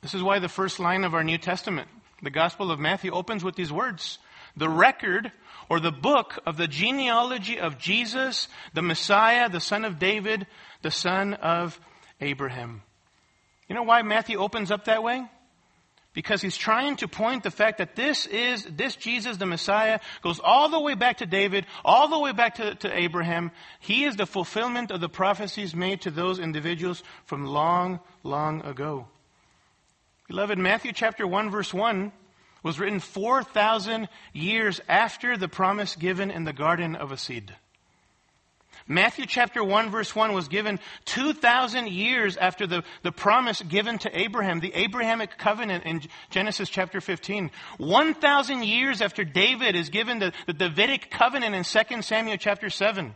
[0.03, 1.89] This is why the first line of our New Testament,
[2.23, 4.19] the Gospel of Matthew, opens with these words.
[4.57, 5.31] The record
[5.69, 10.47] or the book of the genealogy of Jesus, the Messiah, the son of David,
[10.83, 11.79] the son of
[12.21, 12.83] Abraham.
[13.69, 15.25] You know why Matthew opens up that way?
[16.14, 20.41] Because he's trying to point the fact that this is, this Jesus, the Messiah, goes
[20.43, 23.53] all the way back to David, all the way back to, to Abraham.
[23.79, 29.07] He is the fulfillment of the prophecies made to those individuals from long, long ago.
[30.29, 32.12] Beloved, Matthew chapter 1 verse 1
[32.62, 37.55] was written 4,000 years after the promise given in the Garden of a seed.
[38.87, 44.18] Matthew chapter 1 verse 1 was given 2,000 years after the, the promise given to
[44.18, 47.51] Abraham, the Abrahamic covenant in Genesis chapter 15.
[47.79, 53.14] 1,000 years after David is given the, the Davidic covenant in 2 Samuel chapter 7.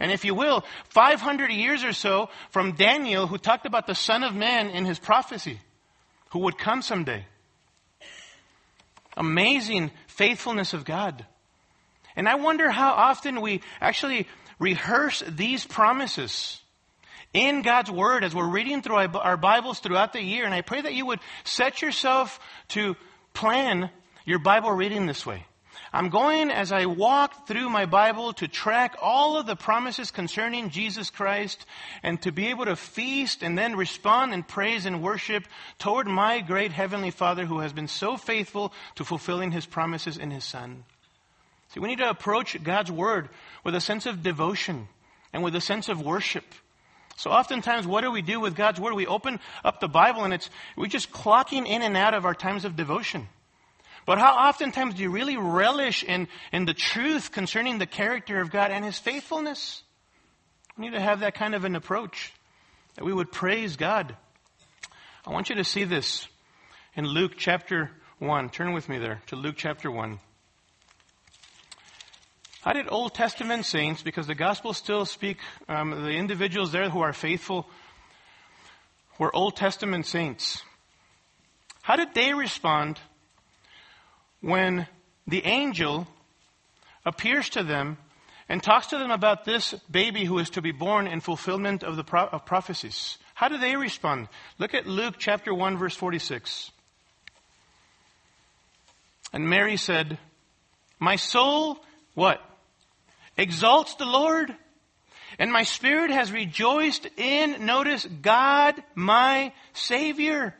[0.00, 4.24] And if you will, 500 years or so from Daniel who talked about the Son
[4.24, 5.60] of Man in his prophecy,
[6.30, 7.26] who would come someday.
[9.16, 11.26] Amazing faithfulness of God.
[12.16, 14.26] And I wonder how often we actually
[14.58, 16.60] rehearse these promises
[17.32, 20.44] in God's Word as we're reading through our Bibles throughout the year.
[20.44, 22.96] And I pray that you would set yourself to
[23.34, 23.90] plan
[24.24, 25.46] your Bible reading this way.
[25.92, 30.70] I'm going as I walk through my Bible to track all of the promises concerning
[30.70, 31.66] Jesus Christ
[32.04, 35.44] and to be able to feast and then respond in praise and worship
[35.80, 40.30] toward my great Heavenly Father who has been so faithful to fulfilling His promises in
[40.30, 40.84] His Son.
[41.70, 43.28] See, we need to approach God's Word
[43.64, 44.86] with a sense of devotion
[45.32, 46.44] and with a sense of worship.
[47.16, 48.94] So oftentimes, what do we do with God's Word?
[48.94, 52.34] We open up the Bible and it's, we're just clocking in and out of our
[52.34, 53.28] times of devotion.
[54.10, 58.50] But how oftentimes do you really relish in, in the truth concerning the character of
[58.50, 59.84] God and His faithfulness?
[60.76, 62.32] We need to have that kind of an approach,
[62.96, 64.16] that we would praise God.
[65.24, 66.26] I want you to see this
[66.96, 68.50] in Luke chapter 1.
[68.50, 70.18] Turn with me there to Luke chapter 1.
[72.62, 75.38] How did Old Testament saints, because the Gospels still speak,
[75.68, 77.70] um, the individuals there who are faithful
[79.20, 80.64] were Old Testament saints.
[81.82, 82.98] How did they respond
[84.40, 84.86] when
[85.26, 86.06] the angel
[87.04, 87.98] appears to them
[88.48, 91.96] and talks to them about this baby who is to be born in fulfillment of
[91.96, 93.16] the pro- of prophecies.
[93.34, 94.28] How do they respond?
[94.58, 96.70] Look at Luke chapter 1 verse 46.
[99.32, 100.18] And Mary said,
[100.98, 101.78] My soul,
[102.14, 102.40] what?
[103.36, 104.54] Exalts the Lord.
[105.38, 110.54] And my spirit has rejoiced in, notice, God, my Savior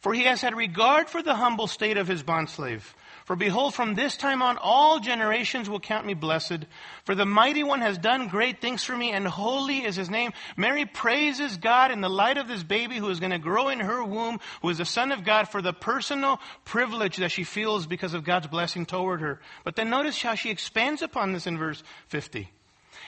[0.00, 2.82] For he has had regard for the humble state of his bondslave.
[3.24, 6.66] For behold, from this time on, all generations will count me blessed.
[7.04, 10.32] For the mighty one has done great things for me, and holy is his name.
[10.58, 13.80] Mary praises God in the light of this baby who is going to grow in
[13.80, 17.86] her womb, who is the son of God, for the personal privilege that she feels
[17.86, 19.40] because of God's blessing toward her.
[19.64, 22.50] But then notice how she expands upon this in verse 50.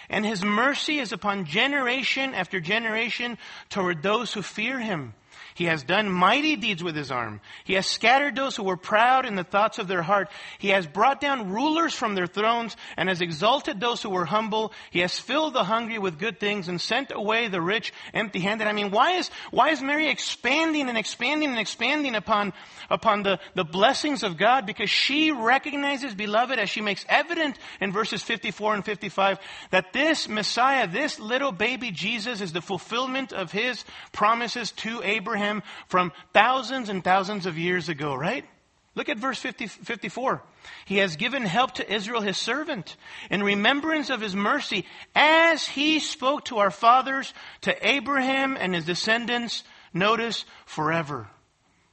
[0.08, 3.36] And his mercy is upon generation after generation
[3.68, 5.14] toward those who fear him.
[5.56, 7.40] He has done mighty deeds with his arm.
[7.64, 10.28] He has scattered those who were proud in the thoughts of their heart.
[10.58, 14.74] He has brought down rulers from their thrones and has exalted those who were humble.
[14.90, 18.66] He has filled the hungry with good things and sent away the rich empty handed.
[18.66, 22.52] I mean, why is, why is Mary expanding and expanding and expanding upon,
[22.90, 24.66] upon the, the blessings of God?
[24.66, 29.38] Because she recognizes, beloved, as she makes evident in verses 54 and 55,
[29.70, 33.82] that this Messiah, this little baby Jesus is the fulfillment of his
[34.12, 38.44] promises to Abraham Abraham from thousands and thousands of years ago, right?
[38.94, 40.42] Look at verse 50, 54.
[40.86, 42.96] He has given help to Israel, his servant,
[43.30, 48.86] in remembrance of his mercy, as he spoke to our fathers, to Abraham and his
[48.86, 51.28] descendants, notice, forever.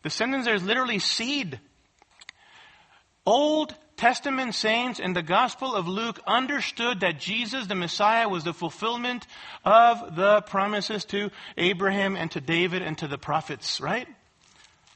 [0.01, 1.59] Descendants, there's literally seed.
[3.25, 8.53] Old Testament saints in the Gospel of Luke understood that Jesus, the Messiah, was the
[8.53, 9.25] fulfillment
[9.63, 14.05] of the promises to Abraham and to David and to the prophets, right?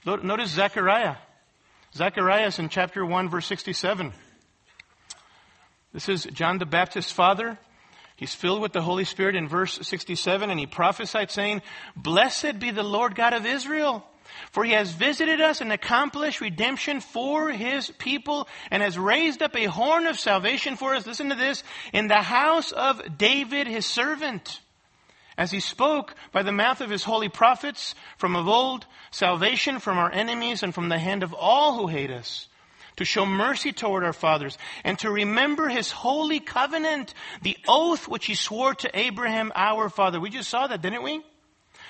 [0.05, 1.15] Notice Zechariah.
[1.95, 4.11] Zechariah in chapter 1, verse 67.
[5.93, 7.57] This is John the Baptist's father.
[8.17, 11.61] He's filled with the Holy Spirit in verse 67, and he prophesied, saying,
[11.95, 14.05] Blessed be the Lord God of Israel
[14.51, 19.55] for he has visited us and accomplished redemption for his people and has raised up
[19.55, 21.05] a horn of salvation for us.
[21.05, 21.63] Listen to this.
[21.93, 24.59] In the house of David, his servant.
[25.37, 29.97] As he spoke by the mouth of his holy prophets from of old, salvation from
[29.97, 32.47] our enemies and from the hand of all who hate us
[32.97, 37.13] to show mercy toward our fathers, and to remember his holy covenant,
[37.43, 40.19] the oath which he swore to Abraham our father.
[40.19, 41.23] We just saw that, didn't we?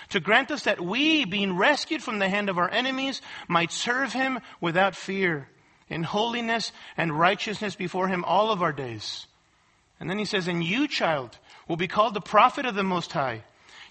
[0.09, 4.13] To grant us that we, being rescued from the hand of our enemies, might serve
[4.13, 5.47] him without fear,
[5.89, 9.27] in holiness and righteousness before him all of our days.
[9.99, 11.37] And then he says, And you, child,
[11.67, 13.43] will be called the prophet of the Most High.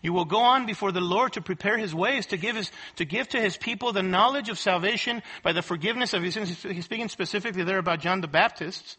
[0.03, 3.05] You will go on before the Lord to prepare his ways, to give, his, to
[3.05, 6.63] give to his people the knowledge of salvation by the forgiveness of his sins.
[6.63, 8.99] He's speaking specifically there about John the Baptist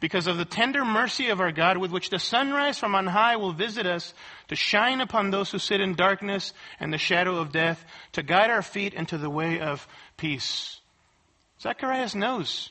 [0.00, 3.36] because of the tender mercy of our God with which the sunrise from on high
[3.36, 4.14] will visit us
[4.48, 8.50] to shine upon those who sit in darkness and the shadow of death, to guide
[8.50, 10.80] our feet into the way of peace.
[11.60, 12.70] Zacharias knows.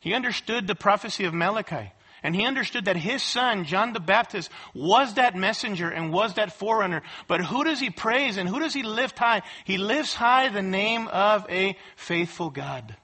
[0.00, 1.92] He understood the prophecy of Malachi.
[2.22, 6.52] And he understood that his son, John the Baptist, was that messenger and was that
[6.52, 7.02] forerunner.
[7.28, 9.42] But who does he praise and who does he lift high?
[9.64, 12.96] He lifts high the name of a faithful God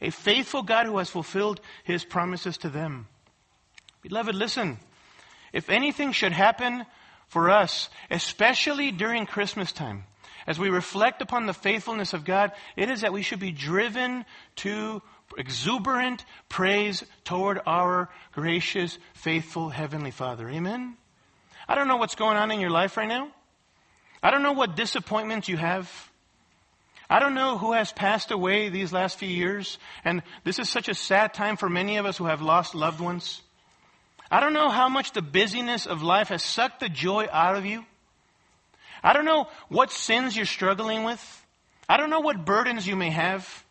[0.00, 3.06] a faithful God who has fulfilled his promises to them.
[4.02, 4.78] Beloved, listen.
[5.52, 6.86] If anything should happen
[7.26, 10.04] for us, especially during Christmas time,
[10.46, 14.24] as we reflect upon the faithfulness of God, it is that we should be driven
[14.56, 15.02] to
[15.36, 20.48] exuberant praise toward our gracious, faithful Heavenly Father.
[20.48, 20.96] Amen?
[21.68, 23.28] I don't know what's going on in your life right now.
[24.22, 26.09] I don't know what disappointments you have.
[27.10, 30.88] I don't know who has passed away these last few years, and this is such
[30.88, 33.42] a sad time for many of us who have lost loved ones.
[34.30, 37.66] I don't know how much the busyness of life has sucked the joy out of
[37.66, 37.84] you.
[39.02, 41.46] I don't know what sins you're struggling with.
[41.88, 43.64] I don't know what burdens you may have.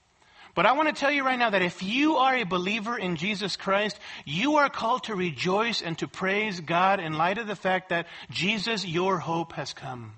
[0.54, 3.16] But I want to tell you right now that if you are a believer in
[3.16, 7.56] Jesus Christ, you are called to rejoice and to praise God in light of the
[7.56, 10.12] fact that Jesus, your hope, has come.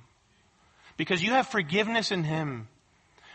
[0.97, 2.67] Because you have forgiveness in Him.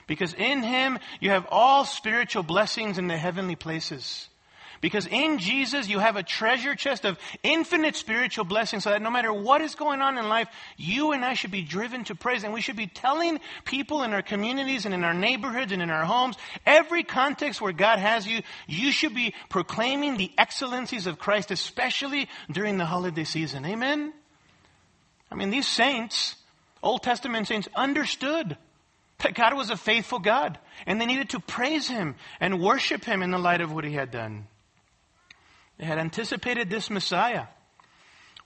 [0.06, 4.28] Because in Him you have all spiritual blessings in the heavenly places.
[4.80, 9.10] Because in Jesus you have a treasure chest of infinite spiritual blessings so that no
[9.10, 12.44] matter what is going on in life, you and I should be driven to praise.
[12.44, 15.90] And we should be telling people in our communities and in our neighborhoods and in
[15.90, 21.18] our homes, every context where God has you, you should be proclaiming the excellencies of
[21.18, 23.64] Christ, especially during the holiday season.
[23.64, 24.12] Amen?
[25.30, 26.36] I mean, these saints,
[26.82, 28.56] Old Testament saints, understood
[29.18, 33.22] that God was a faithful God, and they needed to praise Him and worship Him
[33.22, 34.46] in the light of what He had done.
[35.78, 37.46] They had anticipated this Messiah.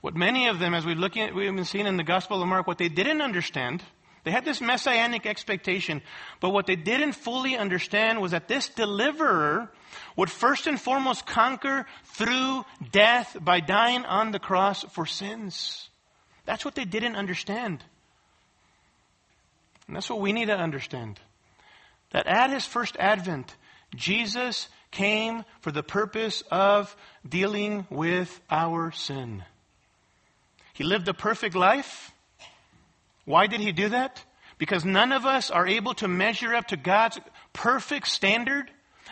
[0.00, 2.48] What many of them, as we look at, we've been seeing in the Gospel of
[2.48, 3.82] Mark, what they didn't understand,
[4.24, 6.02] they had this messianic expectation,
[6.40, 9.70] but what they didn't fully understand was that this deliverer
[10.16, 15.88] would first and foremost conquer through death by dying on the cross for sins.
[16.44, 17.82] That's what they didn't understand.
[19.90, 21.18] And that's what we need to understand.
[22.12, 23.56] that at his first advent,
[23.96, 26.94] Jesus came for the purpose of
[27.28, 29.42] dealing with our sin.
[30.74, 32.12] He lived a perfect life.
[33.24, 34.24] Why did he do that?
[34.58, 37.18] Because none of us are able to measure up to God's
[37.52, 38.70] perfect standard.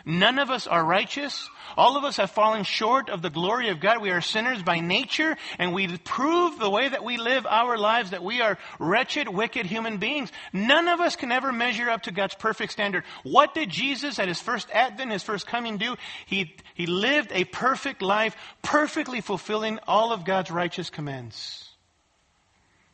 [0.09, 1.51] None of us are righteous.
[1.77, 4.01] All of us have fallen short of the glory of God.
[4.01, 8.13] We are sinners by nature, and we prove the way that we live our lives
[8.13, 10.33] that we are wretched, wicked human beings.
[10.51, 13.05] None of us can ever measure up to God's perfect standard.
[13.23, 15.95] What did Jesus at his first advent, his first coming do?
[16.25, 21.69] He, he lived a perfect life, perfectly fulfilling all of God's righteous commands.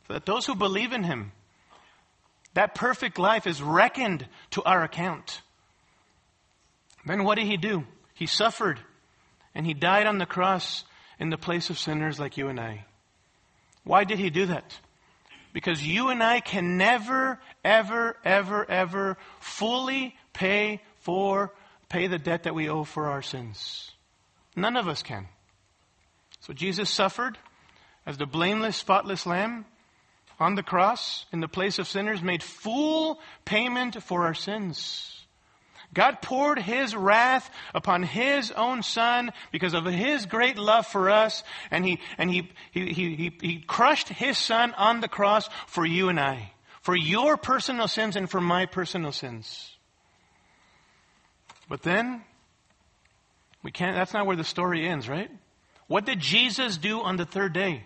[0.09, 1.31] So that those who believe in him,
[2.55, 5.41] that perfect life is reckoned to our account.
[7.05, 7.85] Then what did he do?
[8.13, 8.79] He suffered
[9.53, 10.83] and he died on the cross
[11.19, 12.85] in the place of sinners like you and I.
[13.83, 14.77] Why did he do that?
[15.53, 21.53] Because you and I can never, ever, ever, ever fully pay for,
[21.87, 23.91] pay the debt that we owe for our sins.
[24.55, 25.27] None of us can.
[26.41, 27.37] So Jesus suffered
[28.05, 29.65] as the blameless, spotless lamb
[30.39, 35.24] on the cross in the place of sinners, made full payment for our sins.
[35.95, 41.43] God poured His wrath upon His own Son because of His great love for us,
[41.71, 46.09] and He, and he, he, he, he, crushed His Son on the cross for you
[46.09, 49.71] and I, for your personal sins and for my personal sins.
[51.67, 52.21] But then,
[53.63, 55.31] we can't, that's not where the story ends, right?
[55.87, 57.85] What did Jesus do on the third day?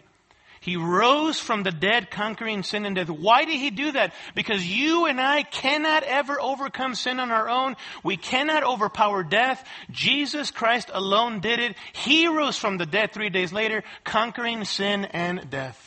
[0.61, 3.09] He rose from the dead, conquering sin and death.
[3.09, 4.13] Why did he do that?
[4.35, 7.75] Because you and I cannot ever overcome sin on our own.
[8.03, 9.65] We cannot overpower death.
[9.89, 11.77] Jesus Christ alone did it.
[11.93, 15.85] He rose from the dead three days later, conquering sin and death.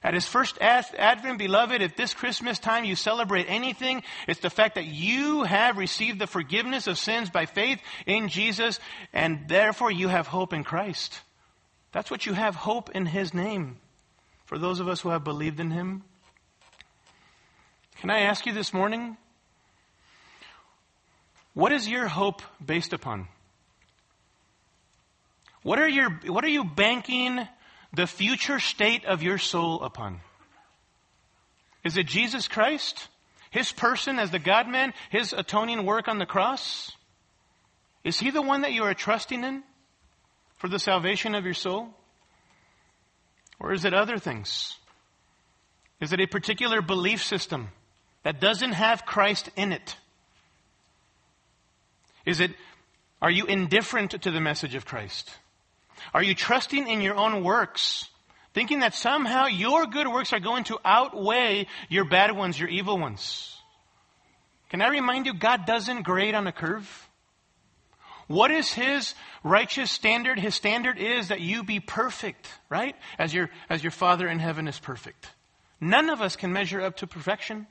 [0.00, 4.76] At his first advent, beloved, if this Christmas time you celebrate anything, it's the fact
[4.76, 8.78] that you have received the forgiveness of sins by faith in Jesus,
[9.12, 11.20] and therefore you have hope in Christ.
[11.92, 13.78] That's what you have hope in His name
[14.46, 16.02] for those of us who have believed in Him.
[18.00, 19.16] Can I ask you this morning?
[21.54, 23.28] What is your hope based upon?
[25.62, 27.46] What are, your, what are you banking
[27.92, 30.20] the future state of your soul upon?
[31.84, 33.08] Is it Jesus Christ?
[33.50, 34.92] His person as the God man?
[35.10, 36.92] His atoning work on the cross?
[38.04, 39.62] Is He the one that you are trusting in?
[40.58, 41.88] For the salvation of your soul?
[43.60, 44.76] Or is it other things?
[46.00, 47.68] Is it a particular belief system
[48.22, 49.96] that doesn't have Christ in it?
[52.24, 52.52] Is it,
[53.22, 55.30] are you indifferent to the message of Christ?
[56.14, 58.08] Are you trusting in your own works,
[58.54, 62.98] thinking that somehow your good works are going to outweigh your bad ones, your evil
[62.98, 63.56] ones?
[64.70, 67.07] Can I remind you, God doesn't grade on a curve.
[68.28, 70.38] What is his righteous standard?
[70.38, 72.94] His standard is that you be perfect, right?
[73.18, 75.28] As your, as your Father in heaven is perfect.
[75.80, 77.66] None of us can measure up to perfection.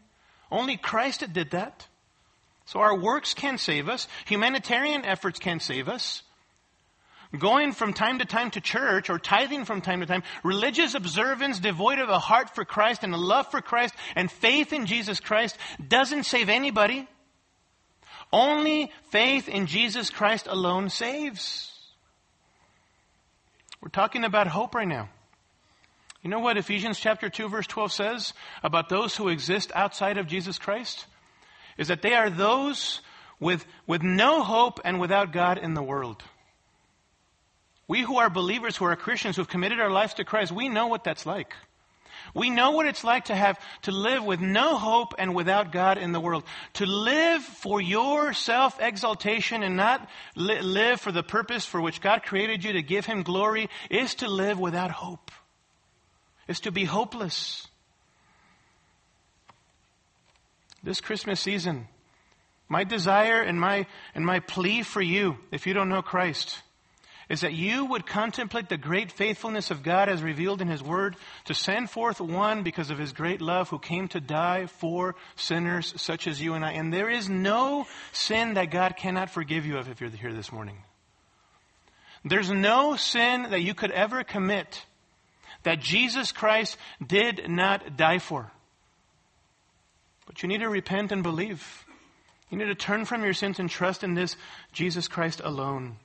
[0.51, 1.87] Only Christ did that.
[2.65, 4.07] So our works can save us.
[4.25, 6.23] Humanitarian efforts can save us.
[7.37, 11.59] Going from time to time to church or tithing from time to time, religious observance
[11.59, 15.19] devoid of a heart for Christ and a love for Christ and faith in Jesus
[15.19, 17.07] Christ doesn't save anybody.
[18.31, 21.71] Only faith in Jesus Christ alone saves.
[23.81, 25.09] We're talking about hope right now.
[26.21, 30.27] You know what Ephesians chapter 2 verse 12 says about those who exist outside of
[30.27, 31.05] Jesus Christ?
[31.77, 33.01] Is that they are those
[33.39, 36.23] with, with no hope and without God in the world.
[37.87, 40.69] We who are believers, who are Christians, who have committed our lives to Christ, we
[40.69, 41.53] know what that's like.
[42.33, 45.97] We know what it's like to have, to live with no hope and without God
[45.97, 46.43] in the world.
[46.73, 52.23] To live for your self-exaltation and not li- live for the purpose for which God
[52.23, 55.31] created you to give Him glory is to live without hope.
[56.47, 57.67] Is to be hopeless.
[60.83, 61.87] This Christmas season,
[62.69, 66.61] my desire and my, and my plea for you, if you don't know Christ,
[67.29, 71.15] is that you would contemplate the great faithfulness of God as revealed in His Word
[71.45, 75.93] to send forth one because of His great love who came to die for sinners
[75.97, 76.71] such as you and I.
[76.71, 80.51] And there is no sin that God cannot forgive you of if you're here this
[80.51, 80.77] morning.
[82.23, 84.85] There's no sin that you could ever commit
[85.63, 88.51] that Jesus Christ did not die for.
[90.25, 91.85] But you need to repent and believe.
[92.49, 94.37] You need to turn from your sins and trust in this
[94.71, 95.97] Jesus Christ alone.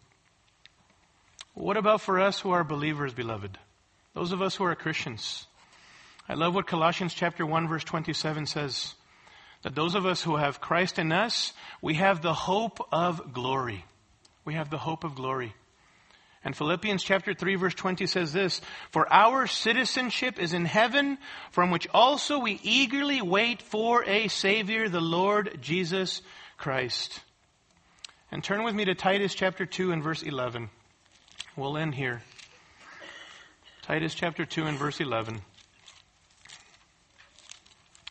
[1.55, 3.59] What about for us who are believers, beloved?
[4.15, 5.47] Those of us who are Christians.
[6.29, 8.95] I love what Colossians chapter 1 verse 27 says.
[9.63, 13.85] that those of us who have Christ in us, we have the hope of glory.
[14.45, 15.55] We have the hope of glory.
[16.45, 21.19] And Philippians chapter 3 verse 20 says this, For our citizenship is in heaven,
[21.53, 26.23] from which also we eagerly wait for a Savior, the Lord Jesus
[26.57, 27.21] Christ.
[28.33, 30.71] And turn with me to Titus chapter 2 and verse 11.
[31.55, 32.23] We'll end here.
[33.83, 35.43] Titus chapter 2 and verse 11.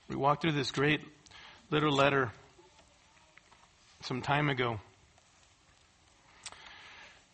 [0.08, 1.02] We walked through this great
[1.72, 2.32] little letter
[4.02, 4.80] some time ago.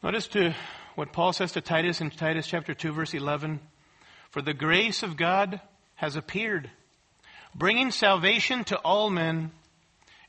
[0.01, 0.55] Notice to
[0.95, 3.59] what Paul says to Titus in Titus chapter 2 verse 11.
[4.29, 5.59] For the grace of God
[5.95, 6.69] has appeared,
[7.53, 9.51] bringing salvation to all men,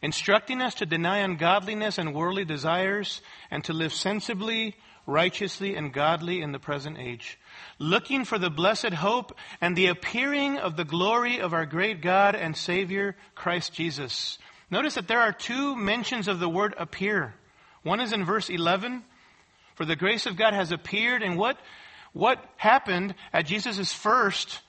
[0.03, 4.75] instructing us to deny ungodliness and worldly desires, and to live sensibly,
[5.09, 7.39] righteously, and godly in the present age,
[7.79, 12.37] looking for the blessed hope and the appearing of the glory of our great God
[12.37, 14.39] and Savior, Christ Jesus.
[14.71, 17.35] Notice that there are two mentions of the word appear.
[17.83, 19.03] One is in verse 11,
[19.75, 21.23] for the grace of God has appeared.
[21.23, 21.59] And what,
[22.13, 24.61] what happened at Jesus' first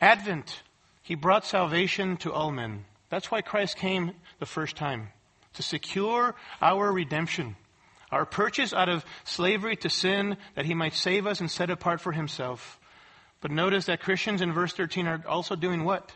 [0.00, 0.62] advent?
[1.02, 2.86] He brought salvation to all men.
[3.10, 5.08] That's why Christ came the first time,
[5.54, 7.56] to secure our redemption,
[8.12, 12.00] our purchase out of slavery to sin, that he might save us and set apart
[12.00, 12.78] for himself.
[13.40, 16.12] But notice that Christians in verse 13 are also doing what?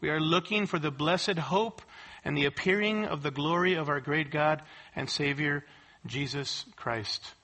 [0.00, 1.80] We are looking for the blessed hope
[2.24, 4.62] and the appearing of the glory of our great God
[4.94, 5.64] and Savior,
[6.06, 7.34] Jesus Christ.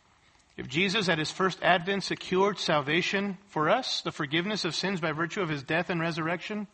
[0.57, 5.13] If Jesus at his first advent secured salvation for us, the forgiveness of sins by
[5.13, 6.67] virtue of his death and resurrection,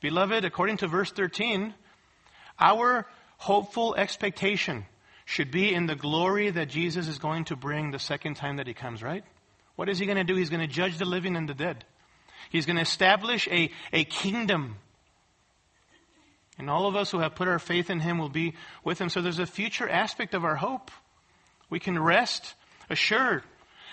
[0.00, 1.74] beloved, according to verse 13,
[2.58, 3.06] our
[3.36, 4.86] hopeful expectation
[5.26, 8.68] should be in the glory that Jesus is going to bring the second time that
[8.68, 9.24] he comes, right?
[9.74, 10.36] What is he going to do?
[10.36, 11.84] He's going to judge the living and the dead.
[12.48, 14.76] He's going to establish a, a kingdom.
[16.58, 18.54] And all of us who have put our faith in him will be
[18.84, 19.08] with him.
[19.08, 20.92] So there's a future aspect of our hope.
[21.68, 22.54] We can rest
[22.88, 23.42] assured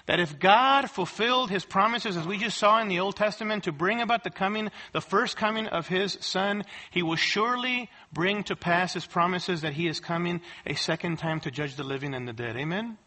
[0.05, 3.71] that if God fulfilled his promises, as we just saw in the Old Testament, to
[3.71, 8.55] bring about the coming, the first coming of his son, he will surely bring to
[8.55, 12.27] pass his promises that he is coming a second time to judge the living and
[12.27, 12.57] the dead.
[12.57, 12.97] Amen?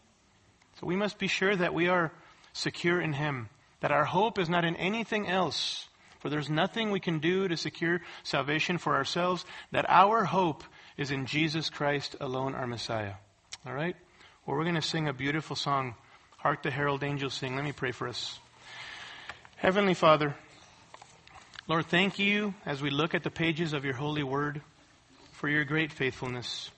[0.79, 2.11] So we must be sure that we are
[2.53, 3.49] secure in him,
[3.81, 5.87] that our hope is not in anything else,
[6.19, 10.63] for there's nothing we can do to secure salvation for ourselves, that our hope
[10.97, 13.13] is in Jesus Christ alone, our Messiah.
[13.67, 13.95] All right?
[14.45, 15.93] Well, we're going to sing a beautiful song,
[16.47, 17.57] Hark the Herald Angels Sing.
[17.57, 18.39] Let me pray for us.
[19.57, 20.33] Heavenly Father,
[21.67, 24.61] Lord, thank you as we look at the pages of your holy word
[25.33, 26.71] for your great faithfulness.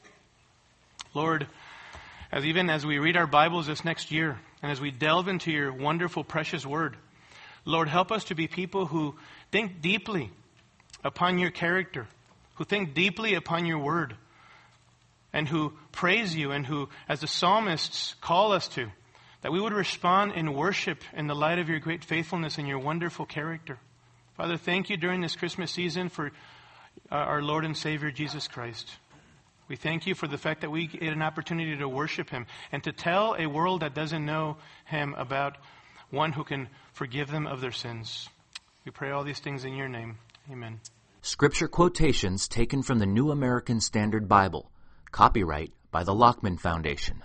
[1.13, 1.45] Lord,
[2.31, 5.51] as even as we read our Bibles this next year and as we delve into
[5.51, 6.97] your wonderful, precious word,
[7.63, 9.13] Lord, help us to be people who
[9.51, 10.31] think deeply
[11.03, 12.07] upon your character,
[12.55, 14.15] who think deeply upon your word
[15.31, 18.89] and who praise you and who, as the psalmists call us to,
[19.41, 22.79] that we would respond in worship in the light of your great faithfulness and your
[22.79, 23.77] wonderful character.
[24.35, 26.31] Father, thank you during this Christmas season for
[27.11, 28.89] uh, our Lord and Savior Jesus Christ.
[29.67, 32.83] We thank you for the fact that we get an opportunity to worship him and
[32.83, 35.57] to tell a world that doesn't know him about
[36.09, 38.27] one who can forgive them of their sins.
[38.83, 40.17] We pray all these things in your name.
[40.51, 40.79] Amen.
[41.21, 44.71] Scripture quotations taken from the New American Standard Bible.
[45.11, 47.21] Copyright by the Lockman Foundation.